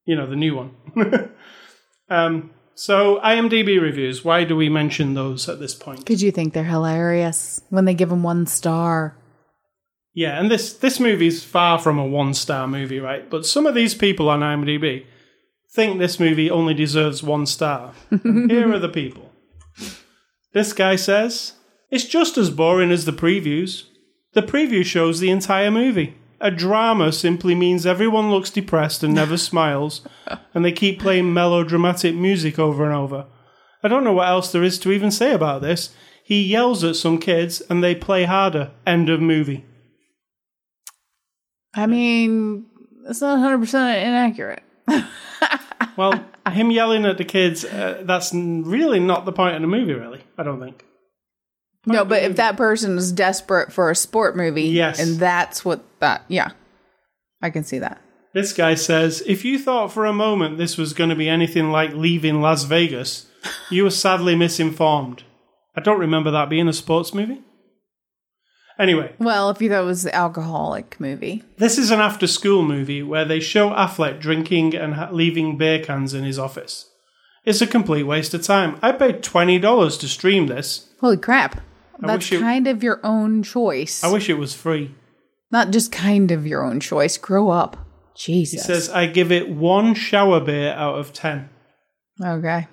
[0.06, 0.72] You know, the new one.
[2.10, 4.24] um, so IMDb reviews.
[4.24, 6.00] Why do we mention those at this point?
[6.00, 9.18] Because you think they're hilarious when they give them one star.
[10.14, 13.30] Yeah, and this this movie's far from a one star movie, right?
[13.30, 15.06] But some of these people on IMDb
[15.72, 17.94] think this movie only deserves one star.
[18.24, 19.32] Here are the people.
[20.54, 21.54] This guy says
[21.90, 23.86] it's just as boring as the previews.
[24.34, 26.16] The preview shows the entire movie.
[26.40, 30.02] A drama simply means everyone looks depressed and never smiles,
[30.54, 33.28] and they keep playing melodramatic music over and over.
[33.84, 35.94] I don't know what else there is to even say about this.
[36.24, 38.72] He yells at some kids and they play harder.
[38.86, 39.66] End of movie.
[41.74, 42.66] I mean,
[43.08, 44.64] it's not 100% inaccurate.
[45.98, 49.94] Well, him yelling at the kids, uh, that's really not the point of the movie,
[49.94, 50.22] really.
[50.38, 50.86] I don't think.
[51.86, 55.00] No, but if that person is desperate for a sport movie, Yes.
[55.00, 56.52] and that's what that, yeah,
[57.42, 58.02] I can see that.
[58.34, 61.72] This guy says if you thought for a moment this was going to be anything
[61.72, 63.26] like leaving Las Vegas,
[63.70, 65.24] you were sadly misinformed.
[65.76, 67.42] I don't remember that being a sports movie.
[68.80, 72.64] Anyway, Well, if you thought it was the alcoholic movie, this is an after school
[72.64, 76.90] movie where they show Affleck drinking and ha- leaving beer cans in his office.
[77.46, 78.78] It's a complete waste of time.
[78.82, 80.90] I paid $20 to stream this.
[81.00, 81.62] holy crap.
[82.00, 84.04] That's it- kind of your own choice.
[84.04, 84.96] I wish it was free.
[85.52, 87.18] Not just kind of your own choice.
[87.18, 87.78] Grow up.
[88.16, 88.64] He Jesus.
[88.66, 91.50] says, I give it one shower beer out of 10.
[92.24, 92.68] okay.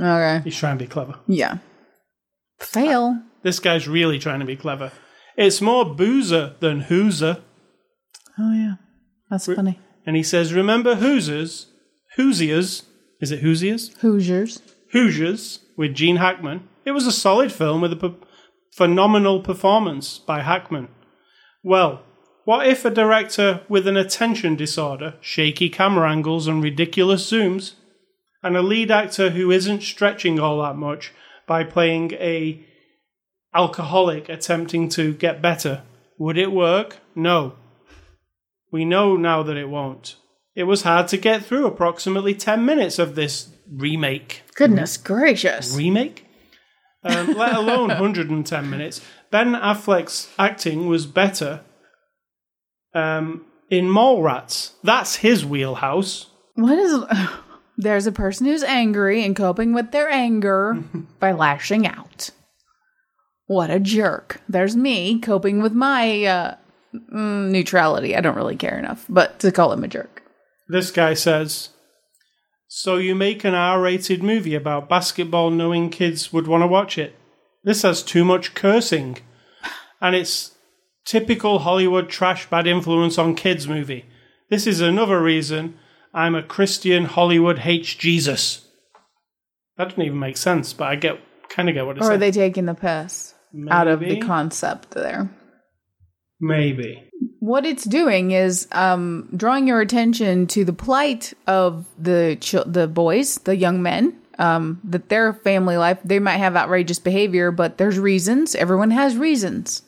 [0.00, 0.40] Okay.
[0.44, 1.16] He's trying to be clever.
[1.26, 1.58] Yeah.
[2.58, 3.20] Fail.
[3.42, 4.92] This guy's really trying to be clever.
[5.36, 7.40] It's more boozer than Hooser.
[8.38, 8.74] Oh, yeah.
[9.30, 9.78] That's funny.
[10.04, 11.66] And he says, Remember Hoosers?
[12.16, 12.84] Hoosiers?
[13.20, 13.96] Is it Hoosiers?
[14.00, 14.60] Hoosiers.
[14.92, 16.68] Hoosiers with Gene Hackman.
[16.84, 18.16] It was a solid film with a p-
[18.72, 20.88] phenomenal performance by Hackman.
[21.62, 22.02] Well,
[22.44, 27.74] what if a director with an attention disorder, shaky camera angles, and ridiculous zooms,
[28.42, 31.12] and a lead actor who isn't stretching all that much
[31.46, 32.66] by playing a
[33.54, 35.82] alcoholic attempting to get better,
[36.18, 36.98] would it work?
[37.14, 37.54] No.
[38.72, 40.16] We know now that it won't.
[40.54, 45.74] It was hard to get through approximately 10 minutes of this remake Goodness gracious.
[45.76, 46.26] remake,
[47.04, 49.00] um, let alone 110 minutes.
[49.30, 51.60] Ben Affleck's acting was better
[52.94, 54.72] um, in Mallrats.
[54.82, 56.26] That's his wheelhouse.
[56.54, 57.02] What is.
[57.78, 60.84] There's a person who's angry and coping with their anger
[61.18, 62.30] by lashing out.
[63.50, 64.40] What a jerk.
[64.48, 66.54] There's me coping with my uh,
[66.94, 68.14] mm, neutrality.
[68.14, 70.22] I don't really care enough, but to call him a jerk.
[70.68, 71.70] This guy says,
[72.68, 76.96] So you make an R rated movie about basketball knowing kids would want to watch
[76.96, 77.16] it?
[77.64, 79.18] This has too much cursing.
[80.00, 80.52] And it's
[81.04, 84.04] typical Hollywood trash bad influence on kids movie.
[84.48, 85.76] This is another reason
[86.14, 88.68] I'm a Christian Hollywood hates Jesus.
[89.76, 92.16] That doesn't even make sense, but I get kind of get what it Or are
[92.16, 93.34] they taking the piss
[93.70, 95.30] out of the concept there?
[96.42, 97.06] Maybe.
[97.40, 102.88] what it's doing is um, drawing your attention to the plight of the ch- the
[102.88, 104.16] boys, the young men.
[104.38, 108.54] Um, that their family life, they might have outrageous behavior, but there's reasons.
[108.54, 109.82] Everyone has reasons,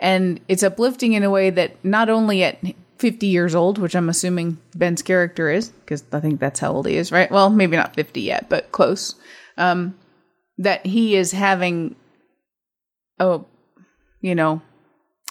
[0.00, 2.58] and it's uplifting in a way that not only at
[2.96, 6.86] 50 years old, which I'm assuming Ben's character is, because I think that's how old
[6.86, 7.30] he is, right?
[7.30, 9.14] Well, maybe not 50 yet, but close.
[9.58, 9.94] Um,
[10.56, 11.96] that he is having
[13.18, 13.40] a,
[14.20, 14.62] you know,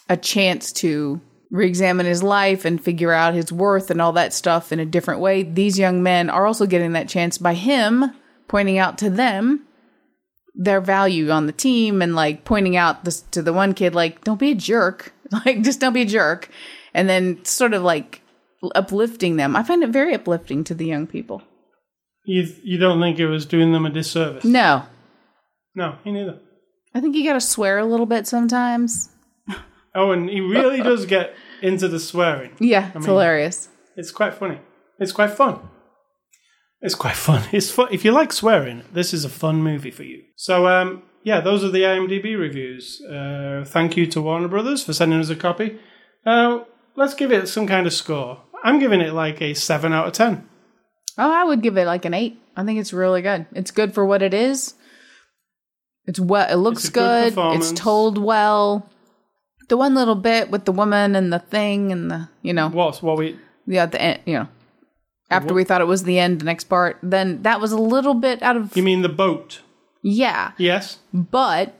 [0.10, 1.22] a chance to
[1.52, 5.20] re-examine his life and figure out his worth and all that stuff in a different
[5.22, 5.44] way.
[5.44, 8.12] These young men are also getting that chance by him
[8.48, 9.66] pointing out to them
[10.54, 14.24] their value on the team and like pointing out this to the one kid like
[14.24, 15.12] don't be a jerk
[15.46, 16.50] like just don't be a jerk
[16.94, 18.22] and then sort of like
[18.74, 21.42] uplifting them i find it very uplifting to the young people
[22.24, 24.46] You, you don't think it was doing them a disservice?
[24.46, 24.84] no
[25.76, 26.40] No, me neither.
[26.96, 29.10] I think you gotta swear a little bit sometimes
[29.98, 32.52] Oh, and he really does get into the swearing.
[32.60, 34.60] yeah it's mean- hilarious It's quite funny.
[35.00, 35.60] It's quite fun.
[36.82, 37.44] It's quite fun.
[37.54, 37.88] It's fun.
[37.92, 40.24] If you like swearing, this is a fun movie for you.
[40.36, 43.02] So, um, yeah, those are the IMDb reviews.
[43.02, 45.80] Uh, thank you to Warner Brothers for sending us a copy.
[46.26, 46.66] Uh,
[46.98, 48.42] let's give it some kind of score.
[48.66, 50.44] I'm giving it like a 7 out of 10.
[51.18, 52.38] Oh, I would give it like an eight.
[52.58, 53.46] I think it's really good.
[53.54, 54.74] It's good for what it is.
[56.08, 56.48] It's well.
[56.52, 57.56] It looks It's good good.
[57.56, 58.90] it's told well.
[59.68, 63.02] The one little bit with the woman and the thing and the you know What's
[63.02, 63.40] what we?
[63.66, 64.48] yeah the end you know
[65.32, 68.14] after we thought it was the end the next part then that was a little
[68.14, 69.62] bit out of You mean the boat?
[70.04, 71.00] yeah Yes.
[71.12, 71.74] but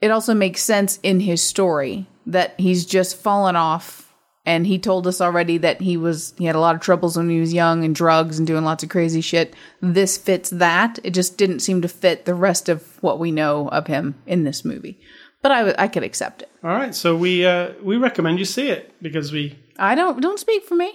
[0.00, 4.11] it also makes sense in his story that he's just fallen off
[4.44, 7.30] and he told us already that he was he had a lot of troubles when
[7.30, 11.12] he was young and drugs and doing lots of crazy shit this fits that it
[11.12, 14.64] just didn't seem to fit the rest of what we know of him in this
[14.64, 14.98] movie
[15.42, 16.94] but I I could accept it All right.
[16.94, 19.58] So we uh, we recommend you see it because we.
[19.78, 20.90] i don't don't speak for me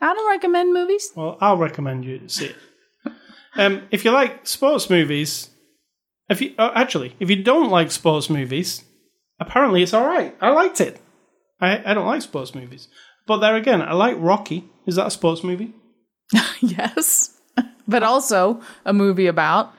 [0.00, 2.56] i don't recommend movies Well, I'll recommend you see it.
[3.56, 5.50] um, if you like sports movies,
[6.28, 8.84] if you uh, actually if you don't like sports movies,
[9.40, 10.36] apparently it's all right.
[10.40, 11.00] I liked it.
[11.60, 12.88] I I don't like sports movies,
[13.26, 14.68] but there again, I like Rocky.
[14.86, 15.74] Is that a sports movie?
[16.60, 17.38] yes
[17.88, 19.72] but also a movie about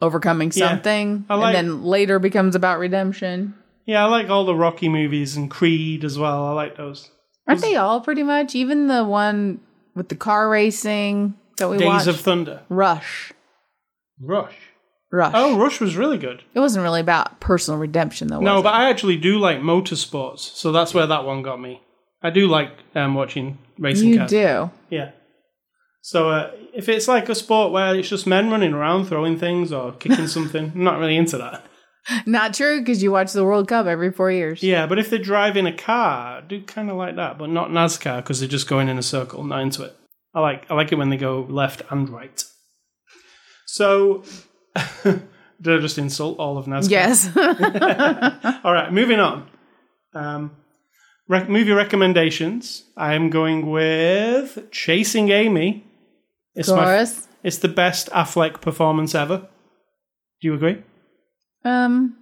[0.00, 3.54] overcoming something I like- and then later becomes about redemption
[3.86, 6.44] Yeah, I like all the Rocky movies and Creed as well.
[6.46, 7.10] I like those.
[7.46, 8.54] Aren't they all pretty much?
[8.54, 9.60] Even the one
[9.94, 12.06] with the car racing that we Days watched.
[12.06, 13.32] of Thunder, Rush.
[14.20, 14.56] Rush.
[15.14, 15.32] Rush.
[15.34, 16.42] Oh, Rush was really good.
[16.54, 18.40] It wasn't really about personal redemption though.
[18.40, 21.80] No, was but I actually do like motorsports, so that's where that one got me.
[22.22, 24.30] I do like um, watching racing you cars.
[24.30, 24.70] do.
[24.90, 25.12] Yeah.
[26.02, 29.72] So uh, if it's like a sport where it's just men running around throwing things
[29.72, 31.64] or kicking something, I'm not really into that.
[32.26, 34.62] Not true because you watch the World Cup every four years.
[34.62, 37.70] Yeah, but if they're driving a car, I do kind of like that, but not
[37.70, 39.42] NASCAR because they're just going in a circle.
[39.42, 39.96] Not into it.
[40.34, 42.44] I like I like it when they go left and right.
[43.66, 44.24] So,
[45.04, 46.90] did I just insult all of NASCAR?
[46.90, 47.28] Yes.
[48.64, 49.48] All right, moving on.
[50.14, 50.56] Um,
[51.28, 52.84] rec- movie recommendations.
[52.96, 55.84] I am going with Chasing Amy.
[56.54, 57.28] It's my Chorus.
[57.42, 59.48] It's the best Affleck performance ever.
[60.40, 60.82] Do you agree?
[61.64, 62.16] Um,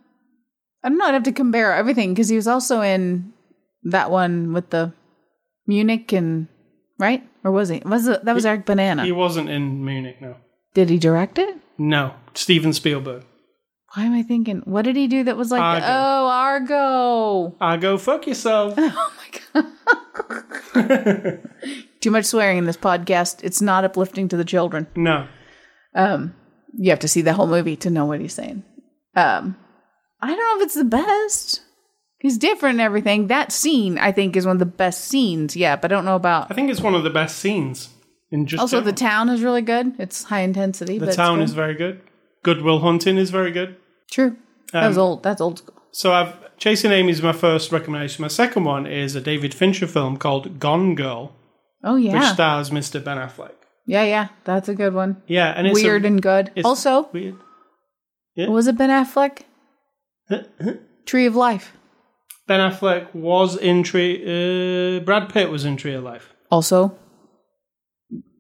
[0.82, 1.07] I don't know.
[1.07, 3.32] I'd have to compare everything because he was also in
[3.84, 4.92] that one with the
[5.66, 6.48] Munich and
[6.98, 7.82] right, or was he?
[7.84, 9.05] Was it that was Eric Banana?
[9.05, 10.36] He wasn't in Munich, no.
[10.74, 11.57] Did he direct it?
[11.84, 13.24] No, Steven Spielberg.
[13.94, 14.62] Why am I thinking?
[14.64, 15.60] What did he do that was like?
[15.60, 15.86] Argo.
[15.86, 17.56] Oh, Argo.
[17.60, 18.74] Argo, go fuck yourself.
[18.78, 19.64] Oh my
[20.74, 21.48] god.
[22.00, 23.42] Too much swearing in this podcast.
[23.42, 24.86] It's not uplifting to the children.
[24.96, 25.26] no.
[25.94, 26.34] Um,
[26.74, 28.64] you have to see the whole movie to know what he's saying.
[29.14, 29.56] Um,
[30.22, 31.60] I don't know if it's the best.
[32.18, 33.26] He's different and everything.
[33.26, 35.54] That scene, I think, is one of the best scenes.
[35.54, 36.50] Yeah, but I don't know about.
[36.50, 37.90] I think it's one of the best scenes
[38.32, 39.94] in just Also, the town is really good.
[40.00, 40.98] It's high intensity.
[40.98, 42.00] the town it's is very good.
[42.42, 43.76] Goodwill Hunting is very good.
[44.10, 44.36] true.
[44.74, 45.22] Um, old.
[45.22, 45.74] That's old school.
[45.92, 48.22] So I've Chasing Amy is my first recommendation.
[48.22, 51.34] My second one is a David Fincher film called Gone Girl,
[51.84, 53.02] Oh yeah, which stars Mr.
[53.04, 53.52] Ben Affleck.
[53.86, 54.28] yeah, yeah.
[54.44, 55.20] That's a good one.
[55.26, 56.50] Yeah, and it's a- Weird and good.
[56.64, 57.34] Also, weird.
[58.36, 59.42] was it Ben Affleck?
[61.04, 61.72] Tree of Life.
[62.46, 64.16] Ben Affleck was in Tree.
[64.96, 66.32] Uh, Brad Pitt was in Tree of Life.
[66.50, 66.96] Also,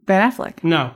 [0.06, 0.62] Ben Affleck.
[0.64, 0.92] No,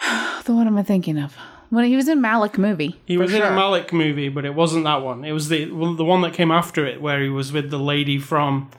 [0.44, 1.36] The one am I thinking of?
[1.70, 3.00] When he was in Malick movie.
[3.06, 3.48] he was in sure.
[3.48, 5.24] a Malick movie, but it wasn't that one.
[5.24, 7.78] It was the well, the one that came after it, where he was with the
[7.78, 8.70] lady from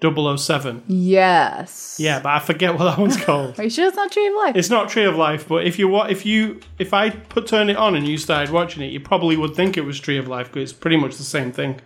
[0.00, 0.84] 007.
[0.86, 1.96] Yes.
[1.98, 3.58] Yeah, but I forget what that one's called.
[3.58, 4.54] Are you sure it's not Tree of Life?
[4.56, 7.68] It's not Tree of Life, but if you wa- if you if I put turn
[7.68, 10.28] it on and you started watching it, you probably would think it was Tree of
[10.28, 11.80] Life because it's pretty much the same thing.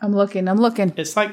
[0.00, 0.48] I'm looking.
[0.48, 0.94] I'm looking.
[0.96, 1.32] It's like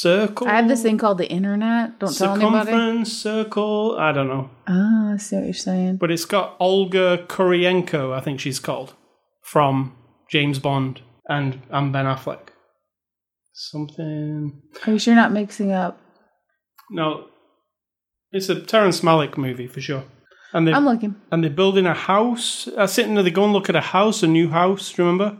[0.00, 0.46] circle.
[0.48, 1.98] I have this thing called the internet.
[1.98, 2.66] Don't tell anybody.
[2.70, 3.96] circumference, circle.
[3.98, 5.96] I don't know, Ah, I see what you're saying.
[5.96, 8.94] but it's got Olga Kurylenko, I think she's called,
[9.42, 9.94] from
[10.30, 12.48] James Bond and and Ben Affleck.
[13.52, 14.62] Something.
[14.86, 16.00] Are you sure you're not mixing up?
[16.90, 17.26] No,
[18.32, 20.04] it's a Terrence Malick movie for sure.
[20.52, 21.14] And they I'm looking.
[21.30, 22.68] and they're building a house.
[22.76, 24.92] I sitting there, they go and look at a house, a new house.
[24.92, 25.38] Do you remember?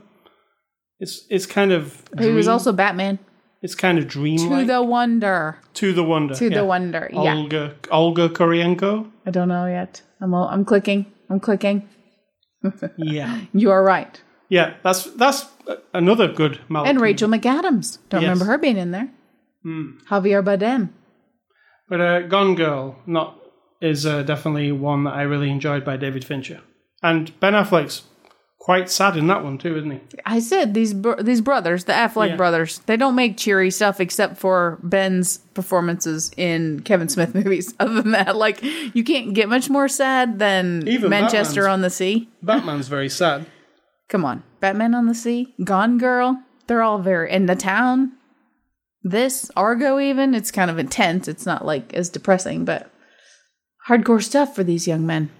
[0.99, 3.19] It's it's kind of He was also Batman.
[3.61, 4.37] It's kind of dreamy.
[4.49, 5.57] To the Wonder.
[5.75, 6.33] to the wonder.
[6.35, 6.55] To yeah.
[6.57, 7.09] the Wonder.
[7.13, 7.35] Yeah.
[7.35, 9.09] Olga Olga Kurylenko.
[9.25, 10.01] I don't know yet.
[10.19, 11.05] I'm all, I'm clicking.
[11.29, 11.87] I'm clicking.
[12.97, 14.21] Yeah, You are right.
[14.49, 14.75] yeah.
[14.83, 15.45] That's that's
[15.93, 16.87] another good Malick.
[16.89, 17.01] And.
[17.01, 17.97] Rachel McAdams.
[18.09, 18.29] Don't Yes.
[18.29, 19.09] remember her being in there.
[19.63, 19.97] Hmm.
[20.09, 20.89] Javier Bardem.
[21.89, 23.37] But uh, Gone Girl not
[23.81, 26.61] is uh, definitely one that I really enjoyed by David Fincher.
[27.01, 28.03] And Ben Affleck's
[28.63, 29.99] quite sad in that one too, isn't he?
[30.23, 32.35] I said these br- these brothers, the Affleck Yeah.
[32.35, 37.73] brothers, they don't make cheery stuff except for Ben's performances in Kevin Smith movies.
[37.79, 41.81] Other than that, like you can't get much more sad than Even Manchester Batman's- on
[41.81, 42.29] the Sea.
[42.43, 43.47] Batman's very sad.
[44.09, 46.39] Come on, Batman on the Sea, Gone Girl.
[46.67, 48.11] They're all very in the town.
[49.03, 51.27] This Argo, even it's kind of intense.
[51.27, 52.91] It's not like as depressing, but
[53.89, 55.31] hardcore stuff for these young men.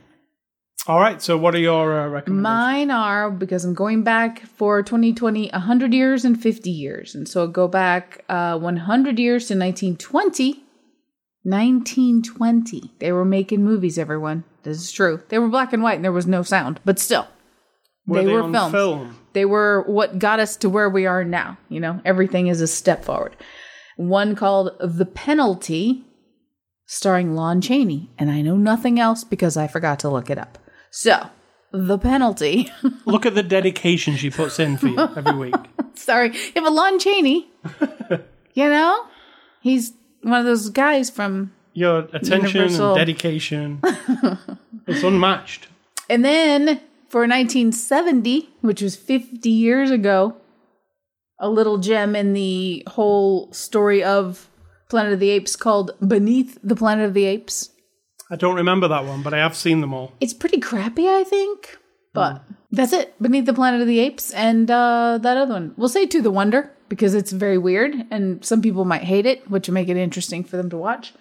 [0.87, 1.21] All right.
[1.21, 2.43] So, what are your uh, recommendations?
[2.43, 7.13] Mine are because I'm going back for 2020, 100 years and 50 years.
[7.13, 10.63] And so go back uh, 100 years to 1920.
[11.43, 12.93] 1920.
[12.99, 14.43] They were making movies, everyone.
[14.63, 15.21] This is true.
[15.29, 17.27] They were black and white and there was no sound, but still.
[18.05, 18.71] Were they were on films.
[18.71, 19.17] film?
[19.33, 21.57] They were what got us to where we are now.
[21.69, 23.35] You know, everything is a step forward.
[23.97, 26.03] One called The Penalty,
[26.85, 28.09] starring Lon Chaney.
[28.17, 30.57] And I know nothing else because I forgot to look it up.
[30.91, 31.29] So,
[31.71, 32.69] The Penalty.
[33.05, 35.55] Look at the dedication she puts in for you every week.
[35.95, 36.33] Sorry.
[36.55, 37.49] Yeah, a Lon Chaney,
[38.53, 39.05] you know,
[39.61, 41.53] he's one of those guys from.
[41.73, 42.89] Your attention Universal.
[42.89, 43.79] and dedication
[44.87, 45.69] it's unmatched.
[46.09, 50.35] And then for 1970, which was 50 years ago,
[51.39, 54.49] a little gem in the whole story of
[54.89, 57.69] Planet of the Apes called Beneath the Planet of the Apes.
[58.31, 60.13] I don't remember that one, but I have seen them all.
[60.21, 61.77] It's pretty crappy, I think,
[62.13, 63.13] but that's it.
[63.21, 65.73] Beneath the Planet of the Apes and uh, that other one.
[65.75, 69.49] We'll say To the Wonder because it's very weird and some people might hate it,
[69.51, 71.13] which will make it interesting for them to watch.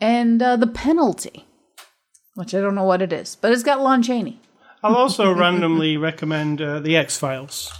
[0.00, 1.46] And uh, The Penalty,
[2.34, 4.40] which I don't know what it is, but it's got Lon Chaney.
[4.82, 7.72] I'll also randomly recommend uh, The X Files.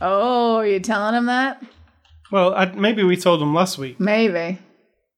[0.00, 1.62] Oh, are you telling him that?
[2.30, 4.58] Well, I, maybe we told them last week, Maybe.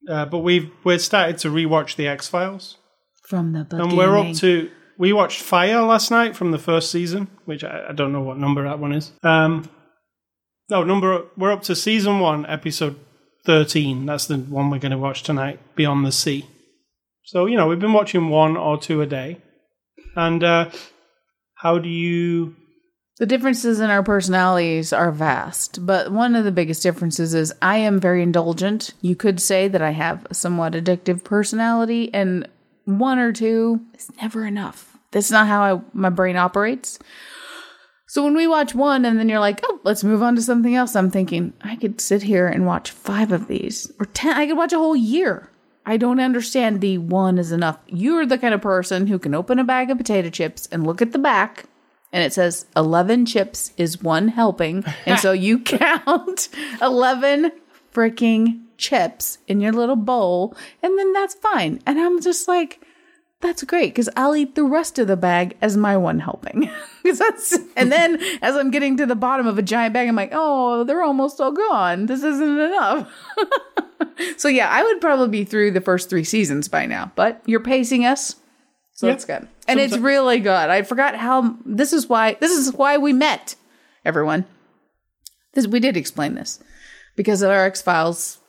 [0.07, 2.77] uh, but we've we're started to rewatch The X Files.
[3.29, 3.89] From the beginning.
[3.89, 7.89] And we're up to we watched Fire last night from the first season, which I,
[7.89, 9.11] I don't know what number that one is.
[9.21, 9.69] Um,
[10.67, 11.25] no number.
[11.37, 12.99] We're up to season one, episode
[13.45, 14.07] thirteen.
[14.07, 15.59] That's the one we're going to watch tonight.
[15.75, 16.47] Beyond the Sea.
[17.23, 19.37] So you know we've been watching one or two a day.
[20.15, 20.71] And uh,
[21.53, 22.55] how do you?
[23.19, 27.77] The differences in our personalities are vast, but one of the biggest differences is I
[27.77, 28.95] am very indulgent.
[29.01, 32.47] You could say that I have a somewhat addictive personality, and
[32.97, 34.97] one or two is never enough.
[35.11, 36.99] That's not how I, my brain operates.
[38.07, 40.73] So when we watch one and then you're like, oh, let's move on to something
[40.73, 44.35] else, I'm thinking, I could sit here and watch five of these or 10.
[44.35, 45.49] I could watch a whole year.
[45.85, 47.79] I don't understand the one is enough.
[47.87, 51.01] You're the kind of person who can open a bag of potato chips and look
[51.01, 51.65] at the back
[52.11, 54.83] and it says 11 chips is one helping.
[55.05, 56.49] And so you count
[56.81, 57.51] 11
[57.93, 61.79] freaking chips in your little bowl, and then that's fine.
[61.85, 62.81] And I'm just like,
[63.41, 66.69] that's great because I'll eat the rest of the bag as my one helping.
[67.03, 70.31] that's, and then as I'm getting to the bottom of a giant bag, I'm like,
[70.33, 72.07] oh, they're almost all gone.
[72.07, 73.11] This isn't enough.
[74.37, 77.59] so yeah, I would probably be through the first three seasons by now, but you're
[77.59, 78.35] pacing us.
[78.93, 79.13] So Yeah.
[79.13, 79.47] that's good.
[79.67, 80.49] And it's really good.
[80.69, 83.55] I forgot how this is why this is why we met,
[84.03, 84.45] everyone.
[85.53, 86.59] This we did explain this.
[87.15, 88.39] Because of our X Files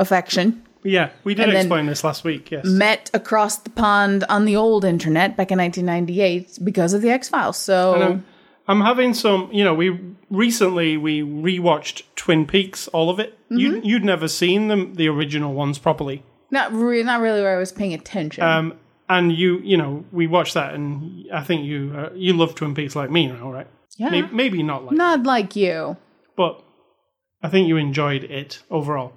[0.00, 0.62] affection.
[0.82, 2.50] Yeah, we did explain this last week.
[2.50, 2.64] Yes.
[2.64, 7.28] Met across the pond on the old internet back in 1998 because of the X
[7.28, 7.58] Files.
[7.58, 8.24] So I'm,
[8.66, 9.50] I'm having some.
[9.52, 9.98] You know, we
[10.30, 13.34] recently we rewatched Twin Peaks, all of it.
[13.50, 13.58] Mm-hmm.
[13.58, 16.22] You you'd never seen them, the original ones properly.
[16.50, 18.42] not re- not really where I was paying attention.
[18.42, 18.78] Um,
[19.08, 22.74] and you, you know, we watched that, and I think you, uh, you love Twin
[22.74, 23.66] Peaks like me now, right?
[23.98, 24.08] yeah.
[24.08, 25.96] Maybe, maybe not like, not like you.
[26.36, 26.62] but
[27.42, 29.12] I think you enjoyed it overall.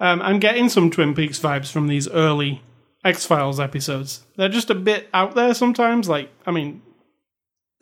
[0.00, 2.62] Um, I'm getting some Twin Peaks vibes from these early
[3.04, 4.24] X Files episodes.
[4.36, 6.08] They're just a bit out there sometimes.
[6.08, 6.80] Like, I mean,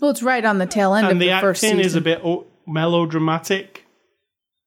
[0.00, 1.86] Well, it's right on the tail end of and the, the first acting season.
[1.86, 3.84] is a bit o- melodramatic.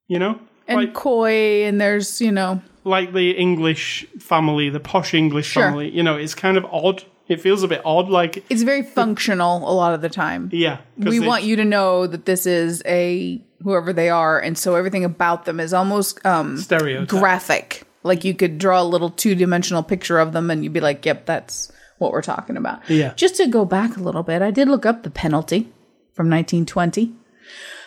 [0.08, 5.14] You know, and like coy, and there's you know like the English family, the posh
[5.14, 5.64] English Sure.
[5.64, 5.90] family.
[5.90, 7.04] You know, it's kind of odd.
[7.30, 8.10] It feels a bit odd.
[8.10, 10.50] Like, it's very functional a lot of the time.
[10.52, 14.76] Yeah, we want you to know that this is a whoever they are and so
[14.76, 17.08] everything about them is almost um stereotype.
[17.08, 21.06] graphic like you could draw a little two-dimensional picture of them and you'd be like
[21.06, 23.14] yep that's what we're talking about Yeah.
[23.16, 25.70] just to go back a little bit i did look up the penalty
[26.14, 27.14] from 1920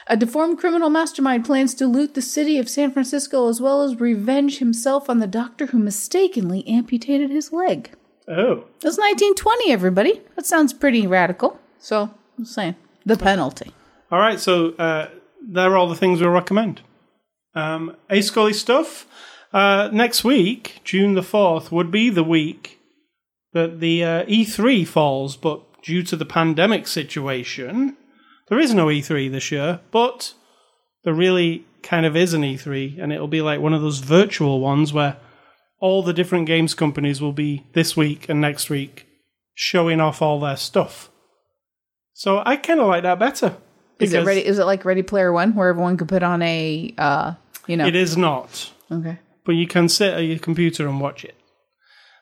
[0.07, 3.99] a deformed criminal mastermind plans to loot the city of San Francisco as well as
[3.99, 7.91] revenge himself on the doctor who mistakenly amputated his leg.
[8.29, 10.21] oh, That's 1920, everybody.
[10.37, 11.59] That sounds pretty radical.
[11.79, 12.75] So, I'm saying.
[13.07, 13.73] The penalty.
[14.13, 15.09] All right, so uh,
[15.47, 16.81] there are all the things we'll recommend.
[17.55, 19.07] Um, A Scully stuff.
[19.53, 22.81] Uh, next week, June the 4th, would be the week
[23.53, 27.97] that the uh, E3 falls, but due to the pandemic situation,
[28.49, 30.35] there is no E3 this year, but
[31.05, 34.61] there really kind of is an E3, and it'll be like one of those virtual
[34.61, 35.19] ones where
[35.79, 39.07] all the different games companies will be this week and next week
[39.55, 41.11] showing off all their stuff.
[42.13, 43.57] So I kind of like that better.
[43.99, 44.45] Is it ready?
[44.45, 47.35] Is it like Ready Player One, where everyone could put on a, uh,
[47.67, 47.87] you know?
[47.87, 49.19] It is not, Okay.
[49.45, 51.37] but you can sit at your computer and watch it.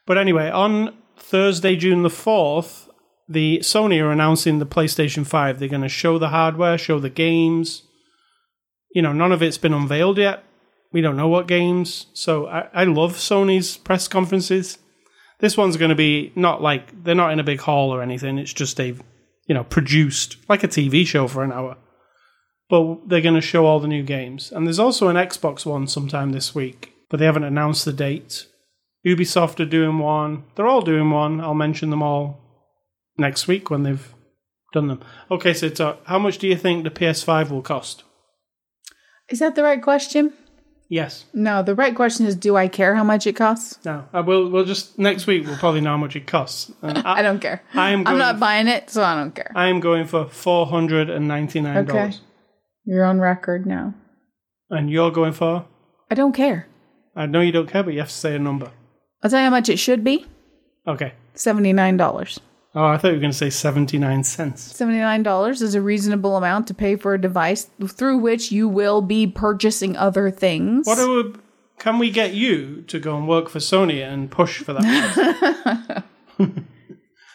[0.07, 2.89] But anyway, on Thursday, June the 4th,
[3.29, 5.59] the Sony are announcing the PlayStation 5.
[5.59, 7.83] They're going to show the hardware, show the games.
[8.95, 10.45] You know, none of it's been unveiled yet.
[10.93, 12.07] We don't know what games.
[12.13, 14.77] So I, I love Sony's press conferences.
[15.39, 18.37] This one's going to be not like they're not in a big hall or anything.
[18.39, 18.95] It's just a,
[19.47, 21.77] you know, produced like a TV show for an hour.
[22.69, 24.51] But they're going to show all the new games.
[24.51, 28.47] And there's also an Xbox one sometime this week, but they haven't announced the date.
[29.07, 30.45] Ubisoft are doing one.
[30.55, 31.41] They're all doing one.
[31.41, 32.41] I'll mention them all
[33.19, 34.15] next week when they've
[34.73, 35.01] done them.
[35.31, 38.05] Okay, so how much do you think the PS5 will cost?
[39.29, 40.33] Is that the right question?
[40.89, 41.25] Yes.
[41.33, 43.79] No, the right question is do I care how much it costs?
[43.85, 43.93] No.
[43.93, 44.49] Uh, I will.
[44.51, 45.47] We'll just next week.
[45.47, 46.71] We'll probably know how much it costs.
[46.83, 47.63] Uh, and I, I don't care.
[47.75, 48.05] I am.
[48.05, 49.51] Going, I'm not buying it, so I don't care.
[49.55, 52.17] I am going for four hundred and ninety nine dollars.
[52.17, 52.25] Okay.
[52.85, 53.95] You're on record now.
[54.71, 55.67] And you're going for?
[56.11, 56.67] I don't care.
[57.15, 58.71] I know you don't care, but you have to say a number.
[59.23, 60.27] I'll tell you how much it should be.
[60.87, 61.13] Okay.
[61.37, 62.39] $79.
[62.75, 64.73] Oh, I thought you were going to say seventy nine cents.
[64.73, 69.27] $79 is a reasonable amount to pay for a device through which you will be
[69.27, 70.87] purchasing other things.
[70.87, 71.39] What are,
[71.79, 76.05] can we get you to go and work for Sony and push for that?
[76.39, 76.49] price?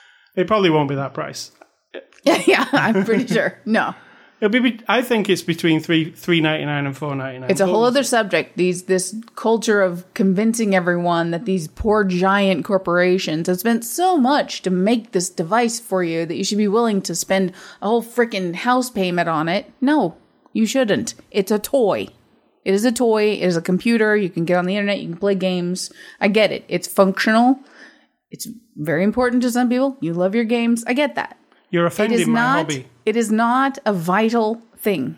[0.35, 1.51] it probably won't be that price.
[2.23, 3.59] yeah, I'm pretty sure.
[3.65, 3.93] No.
[4.39, 4.79] It'll be.
[4.88, 7.49] I think it's between three three ninety nine and four ninety nine.
[7.49, 8.55] It's a whole other subject.
[8.55, 14.61] These this culture of convincing everyone that these poor giant corporations have spent so much
[14.61, 18.03] to make this device for you that you should be willing to spend a whole
[18.03, 19.71] freaking house payment on it.
[19.81, 20.15] No,
[20.53, 21.15] you shouldn't.
[21.31, 22.07] It's a toy.
[22.63, 23.31] It is a toy.
[23.31, 24.15] It is a computer.
[24.15, 24.99] You can get on the internet.
[24.99, 25.91] You can play games.
[26.19, 26.63] I get it.
[26.67, 27.59] It's functional.
[28.29, 29.97] It's very important to some people.
[29.99, 30.83] You love your games.
[30.85, 31.38] I get that.
[31.71, 32.88] You're offending is my hobby.
[33.08, 35.16] It is not a vital thing.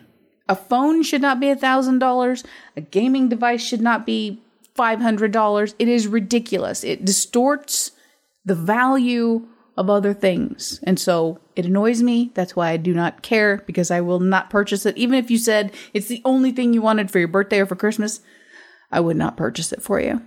[0.48, 2.44] A phone should not be a thousand dollars.
[2.76, 4.40] A gaming device should not be
[4.76, 5.74] five hundred dollars.
[5.76, 6.84] It is ridiculous.
[6.84, 7.90] It distorts
[8.44, 12.30] the value of other things, and so it annoys me.
[12.34, 14.96] That's why I do not care because I will not purchase it.
[14.96, 17.74] Even if you said it's the only thing you wanted for your birthday or for
[17.74, 18.20] Christmas,
[18.92, 20.22] I would not purchase it for you.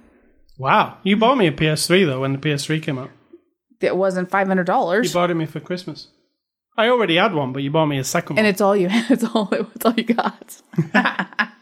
[0.57, 3.11] Wow, you bought me a PS3 though when the PS3 came out.
[3.80, 5.05] It wasn't $500.
[5.05, 6.09] You bought it me for Christmas.
[6.78, 8.51] I already had one, but you bought me a second and one.
[8.51, 8.89] it's all you.
[9.09, 9.49] It's all.
[9.51, 10.61] It's all you got.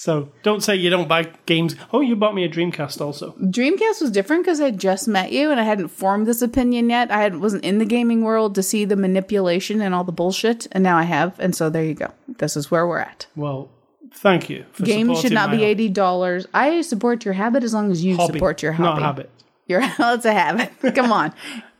[0.00, 1.76] So don't say you don't buy games.
[1.92, 3.32] Oh, you bought me a Dreamcast also.
[3.32, 7.10] Dreamcast was different because I just met you and I hadn't formed this opinion yet.
[7.10, 10.66] I had, wasn't in the gaming world to see the manipulation and all the bullshit,
[10.72, 11.38] and now I have.
[11.38, 12.14] And so there you go.
[12.26, 13.26] This is where we're at.
[13.36, 13.68] Well,
[14.10, 14.64] thank you.
[14.72, 16.46] For Games should not my be eighty dollars.
[16.54, 19.00] I support your habit as long as you hobby, support your hobby.
[19.00, 19.30] Not habit.
[19.66, 20.94] Your it's a habit.
[20.94, 21.34] Come on.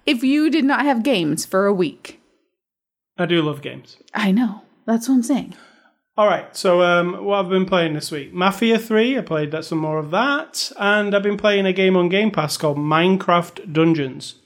[0.04, 2.19] If you did not have games for a week,
[3.20, 3.98] I do love games.
[4.14, 4.62] I know.
[4.86, 5.54] That's what I'm saying.
[6.16, 6.56] All right.
[6.56, 8.32] So, um, what I've been playing this week?
[8.32, 9.18] Mafia Three.
[9.18, 12.30] I played that some more of that, and I've been playing a game on Game
[12.30, 14.36] Pass called Minecraft Dungeons.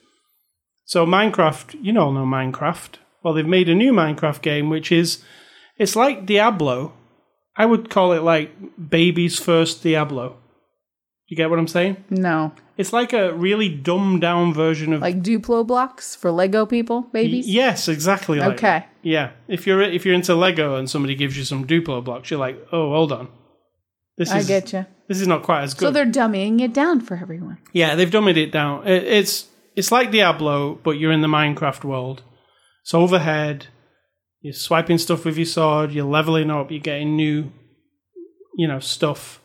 [0.85, 2.97] So, Minecraft, you all know Minecraft.
[3.23, 5.23] Well, they've made a new Minecraft game, which is
[5.79, 6.93] it's like Diablo.
[7.57, 8.51] I would call it like
[8.91, 10.37] baby's first Diablo.
[11.29, 12.05] You get what I'm saying?
[12.11, 17.03] No, It's like a really dumbed down version of like Duplo blocks for Lego people,
[17.13, 17.49] babies.
[17.49, 18.39] Yes, exactly.
[18.39, 18.67] Like Okay.
[18.81, 18.89] that.
[19.03, 19.31] Yeah.
[19.49, 22.59] If you're if you're into Lego and somebody gives you some Duplo blocks, you're like,
[22.73, 23.29] oh, hold on.
[24.19, 24.87] This I is get you.
[25.09, 27.59] this is not quite as good." So they're dummying it down for everyone.
[27.73, 28.87] yeah, they've dummied it down.
[28.87, 29.47] It, it's
[29.77, 32.23] it's like Diablo, but you're in the Minecraft world.
[32.83, 33.67] It's overhead.
[34.43, 35.91] You're swiping stuff with your sword.
[35.93, 36.71] You're leveling up.
[36.71, 37.51] You're getting new,
[38.57, 39.41] you know, stuff.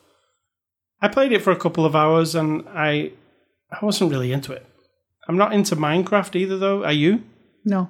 [1.02, 3.12] I played it for a couple of hours and I
[3.72, 4.66] I wasn't really into it.
[5.28, 6.84] I'm not into Minecraft either, though.
[6.84, 7.24] Are you?
[7.64, 7.89] No.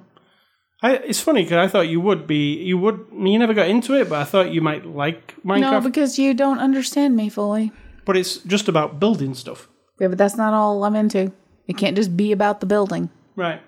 [0.82, 2.54] I, it's funny because I thought you would be.
[2.62, 3.06] You would.
[3.12, 5.60] You never got into it, but I thought you might like Minecraft.
[5.60, 7.72] No, because you don't understand me fully.
[8.04, 9.68] but it's just about building stuff,
[10.00, 11.32] Yeah, but that's not all I'm into.
[11.66, 13.10] It can't just be about the building.
[13.36, 13.60] right?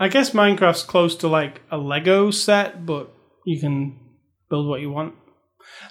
[0.00, 3.12] I guess Minecraft's close to like a Lego set, but
[3.44, 3.98] you can
[4.50, 5.14] build what you want.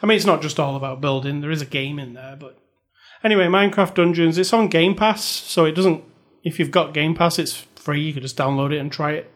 [0.02, 1.42] I mean, it's not just all about building.
[1.42, 2.58] There is a game in there, but
[3.24, 4.38] anyway, Minecraft Dungeons.
[4.38, 6.04] It's on Game Pass, so it doesn't.
[6.44, 8.02] If you've got Game Pass, it's free.
[8.02, 9.32] You can just download it and try it.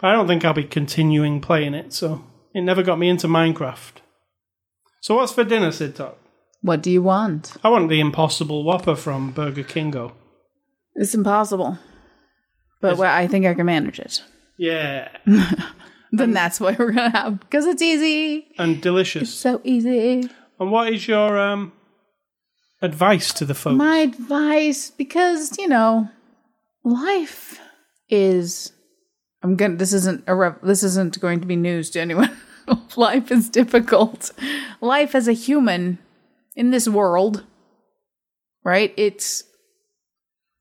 [0.00, 2.24] But I don't think I'll be continuing playing it, so
[2.54, 4.00] it never got me into Minecraft.
[5.00, 6.18] So what's for dinner, Sid Talk?
[6.60, 7.52] What do you want?
[7.64, 10.12] I want the Impossible Whopper from Burger Kingo.
[10.94, 11.78] It's impossible.
[12.80, 14.22] But well, I think I can manage it.
[14.58, 15.08] Yeah,
[16.12, 18.46] Then that's what we're gonna have because it's easy.
[18.58, 19.32] and delicious.
[19.34, 20.28] So easy.
[20.60, 21.72] And what is your um
[22.82, 23.76] advice to the folks?
[23.76, 26.10] My advice, because you know,
[26.84, 27.58] life
[28.08, 28.72] is.
[29.42, 29.76] I'm gonna.
[29.76, 30.34] This isn't a.
[30.34, 32.36] Rev, this isn't going to be news to anyone.
[32.96, 34.32] life is difficult.
[34.80, 35.98] Life as a human
[36.54, 37.44] in this world,
[38.64, 38.92] right?
[38.96, 39.44] It's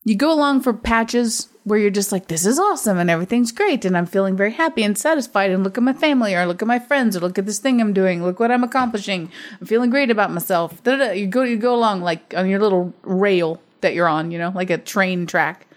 [0.03, 3.85] you go along for patches where you're just like, this is awesome and everything's great
[3.85, 6.67] and I'm feeling very happy and satisfied and look at my family or look at
[6.67, 9.31] my friends or look at this thing I'm doing, look what I'm accomplishing.
[9.59, 10.83] I'm feeling great about myself.
[10.83, 11.11] Da-da-da.
[11.13, 14.51] You go you go along like on your little rail that you're on, you know,
[14.55, 15.67] like a train track.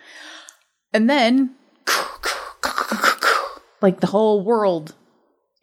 [0.93, 1.55] And then
[3.83, 4.95] like the whole world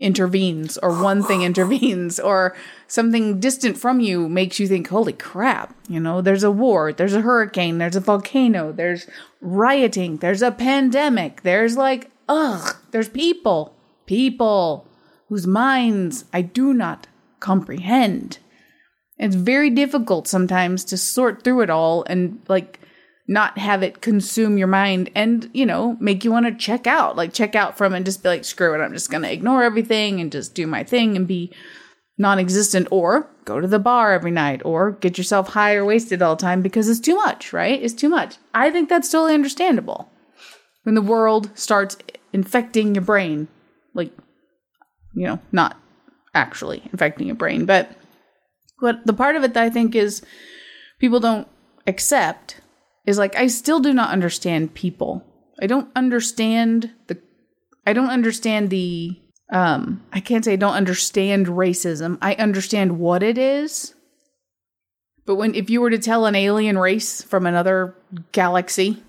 [0.02, 2.56] intervenes or one thing intervenes or
[2.88, 7.14] something distant from you makes you think holy crap you know there's a war there's
[7.14, 9.08] a hurricane there's a volcano there's
[9.40, 13.74] rioting there's a pandemic there's like ugh there's people
[14.06, 14.86] people
[15.30, 17.08] whose minds i do not
[17.42, 18.38] comprehend.
[19.18, 22.80] It's very difficult sometimes to sort through it all and like
[23.28, 27.16] not have it consume your mind and, you know, make you want to check out,
[27.16, 29.64] like check out from and just be like, screw it, I'm just going to ignore
[29.64, 31.54] everything and just do my thing and be
[32.18, 36.22] non existent or go to the bar every night or get yourself high or wasted
[36.22, 37.82] all the time because it's too much, right?
[37.82, 38.38] It's too much.
[38.54, 40.12] I think that's totally understandable.
[40.84, 41.98] When the world starts
[42.34, 43.48] infecting your brain,
[43.94, 44.12] like,
[45.14, 45.78] you know, not
[46.34, 47.92] actually infecting your brain, but
[48.80, 50.22] what the part of it that I think is
[51.00, 51.48] people don't
[51.88, 52.62] accept
[53.06, 55.24] is like I still do not understand people.
[55.62, 57.18] I don't understand the
[57.86, 59.20] I don't understand the
[59.52, 62.18] um I can't say I don't understand racism.
[62.22, 63.96] I understand what it is.
[65.26, 67.96] But when if you were to tell an alien race from another
[68.32, 69.04] galaxy,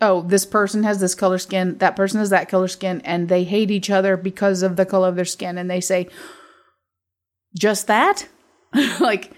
[0.00, 3.44] oh, this person has this color skin, that person has that color skin and they
[3.44, 6.08] hate each other because of the color of their skin and they say
[7.58, 8.28] just that?
[9.00, 9.32] like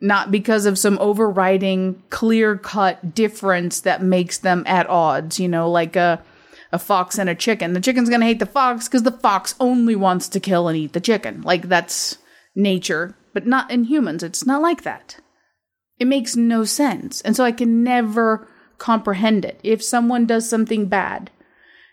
[0.00, 5.70] not because of some overriding clear cut difference that makes them at odds, you know,
[5.70, 6.22] like a
[6.70, 7.72] a fox and a chicken.
[7.72, 10.92] The chicken's to hate the fox cuz the fox only wants to kill and eat
[10.92, 11.40] the chicken.
[11.42, 12.18] Like that's
[12.54, 14.22] nature, but not in humans.
[14.22, 15.16] It's not like that.
[15.98, 17.20] It makes no sense.
[17.22, 18.46] And so I can never
[18.76, 19.58] comprehend it.
[19.62, 21.30] If someone does something bad,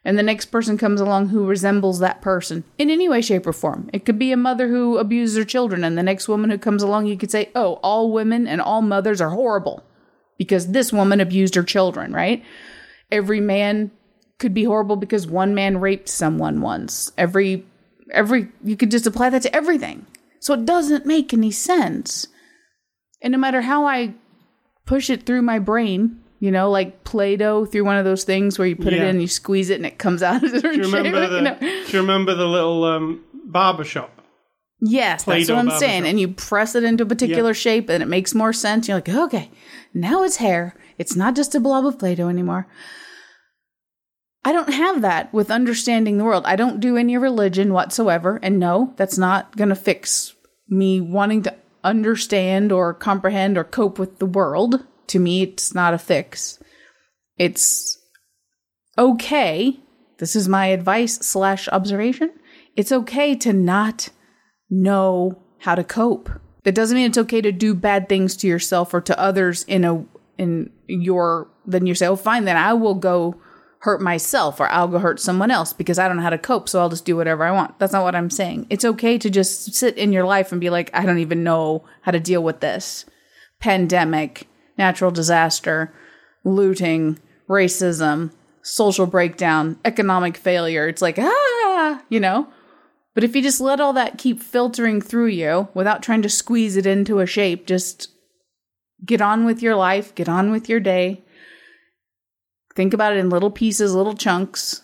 [0.06, 3.54] and the next person comes along who resembles that person in any way, shape, or
[3.54, 3.90] form.
[3.92, 6.84] It could be a mother who abuses her children, and the next woman who comes
[6.84, 9.84] along, you could say, oh, all women and all mothers are horrible
[10.38, 12.44] because this woman abused her children, right?
[13.12, 13.90] Every man
[14.38, 17.12] could be horrible because one man raped someone once.
[17.18, 17.66] Every,
[18.12, 20.06] every, you could just apply that to everything.
[20.40, 22.28] So it doesn't make any sense.
[23.22, 24.14] And no matter how I
[24.86, 28.68] push it through my brain, you know, like Play-Doh through one of those things where
[28.68, 29.08] you put it Yeah.
[29.10, 30.42] in, you squeeze it, and it comes out.
[30.42, 34.12] Do you remember the Do you remember the little um, barber shop?
[34.80, 36.04] Yes, that's Play-Doh what I'm saying.
[36.04, 36.10] shop.
[36.10, 38.88] And you press it into a particular shape, and it makes more sense.
[38.88, 39.50] You're like, okay,
[39.94, 40.76] now it's hair.
[41.00, 42.68] It's not just a blob of Play-Doh anymore.
[44.44, 46.44] I don't have that with understanding the world.
[46.46, 50.36] I don't do any religion whatsoever, and no, that's not going to fix
[50.70, 54.86] me wanting to understand or comprehend or cope with the world.
[55.08, 56.60] To me, it's not a fix.
[57.38, 57.98] It's
[58.98, 59.80] okay.
[60.20, 62.32] This is my advice slash observation.
[62.76, 64.10] It's okay to not
[64.70, 66.30] know how to cope.
[66.64, 69.86] That doesn't mean it's okay to do bad things to yourself or to others in
[69.86, 70.06] a
[70.38, 73.40] in your then you say, oh fine, then I will go
[73.80, 76.68] hurt myself or I'll go hurt someone else because I don't know how to cope,
[76.68, 77.78] so I'll just do whatever I want.
[77.78, 78.68] That's not what I'm saying.
[78.70, 81.86] It's okay to just sit in your life and be like, I don't even know
[82.02, 83.06] how to deal with this.
[83.60, 84.48] Pandemic,
[84.78, 85.94] natural disaster,
[86.44, 87.20] looting,
[87.50, 90.88] racism, social breakdown, economic failure.
[90.88, 92.48] It's like, ah, you know?
[93.14, 96.76] But if you just let all that keep filtering through you without trying to squeeze
[96.76, 98.10] it into a shape, just
[99.06, 101.24] get on with your life, get on with your day.
[102.76, 104.82] Think about it in little pieces, little chunks.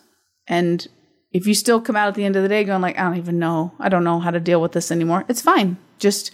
[0.48, 0.88] And
[1.32, 3.18] if you still come out at the end of the day going like, I don't
[3.18, 5.78] even know, I don't know how to deal with this anymore, it's fine.
[6.00, 6.34] Just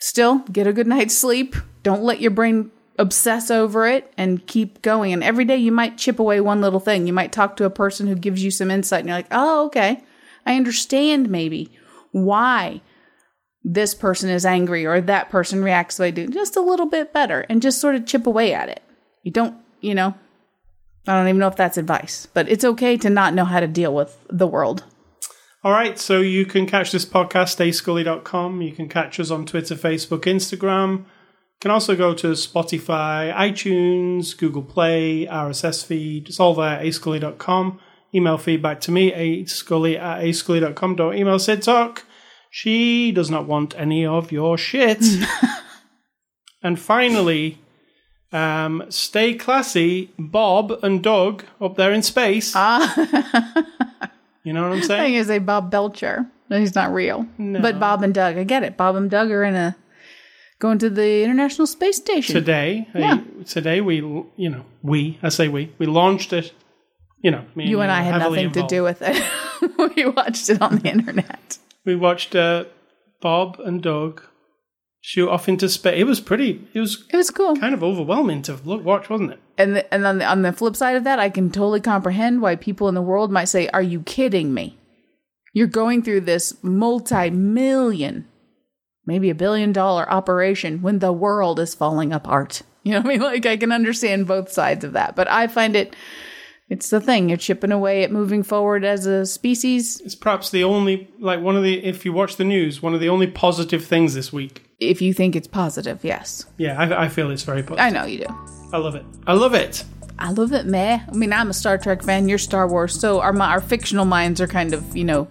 [0.00, 1.54] still get a good night's sleep.
[1.88, 5.14] Don't let your brain obsess over it and keep going.
[5.14, 7.06] And every day you might chip away one little thing.
[7.06, 9.64] You might talk to a person who gives you some insight and you're like, oh,
[9.68, 10.04] okay.
[10.44, 11.70] I understand maybe
[12.12, 12.82] why
[13.64, 16.84] this person is angry or that person reacts the way they do just a little
[16.84, 18.82] bit better and just sort of chip away at it.
[19.22, 20.12] You don't, you know,
[21.06, 23.66] I don't even know if that's advice, but it's okay to not know how to
[23.66, 24.84] deal with the world.
[25.64, 28.60] All right, so you can catch this podcast, ascully.com.
[28.60, 31.06] You can catch us on Twitter, Facebook, Instagram.
[31.60, 36.28] Can also go to Spotify, iTunes, Google Play, RSS feed.
[36.28, 37.80] It's all there, ascully.com.
[38.14, 40.94] Email feedback to me, ascully at ascully.com.
[40.96, 42.04] Don't email Sid Talk.
[42.50, 45.04] She does not want any of your shit.
[46.62, 47.58] and finally,
[48.32, 52.52] um, stay classy, Bob and Doug up there in space.
[52.54, 52.94] Ah,
[54.44, 55.02] You know what I'm I saying?
[55.02, 56.24] think it's a Bob Belcher.
[56.48, 57.26] No, he's not real.
[57.38, 58.78] But Bob and Doug, I get it.
[58.78, 59.76] Bob and Doug are in a
[60.60, 62.34] Going to the International Space Station.
[62.34, 63.20] Today, Yeah.
[63.46, 66.52] today we, you know, we, I say we, we launched it.
[67.22, 69.22] You know, me you and I were had nothing to do with it.
[69.96, 71.58] we watched it on the internet.
[71.84, 72.64] We watched uh,
[73.20, 74.22] Bob and Doug
[75.00, 75.98] shoot off into space.
[76.00, 76.68] It was pretty.
[76.74, 77.56] It was It was cool.
[77.56, 79.40] kind of overwhelming to look watch, wasn't it?
[79.58, 82.40] And the, and on the, on the flip side of that, I can totally comprehend
[82.40, 84.76] why people in the world might say, "Are you kidding me?
[85.52, 88.26] You're going through this multi-million,
[89.08, 93.08] maybe a billion dollar operation when the world is falling apart." You know what I
[93.10, 93.20] mean?
[93.20, 95.94] Like I can understand both sides of that, but I find it
[96.68, 97.28] it's the thing.
[97.28, 100.00] You're chipping away at moving forward as a species.
[100.00, 103.00] It's perhaps the only, like one of the, if you watch the news, one of
[103.00, 104.62] the only positive things this week.
[104.78, 106.44] If you think it's positive, yes.
[106.58, 107.80] Yeah, I, I feel it's very positive.
[107.80, 108.34] I know you do.
[108.72, 109.04] I love it.
[109.26, 109.84] I love it.
[110.18, 111.04] I love it, man.
[111.08, 112.28] I mean, I'm a Star Trek fan.
[112.28, 115.28] You're Star Wars, so our our fictional minds are kind of, you know,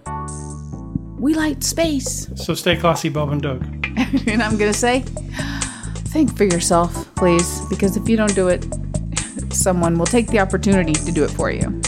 [1.18, 2.28] we like space.
[2.36, 3.62] So stay classy, Bob and Doug.
[4.26, 5.04] and I'm gonna say,
[6.08, 8.66] think for yourself, please, because if you don't do it,
[9.52, 11.80] someone will take the opportunity to do it for you.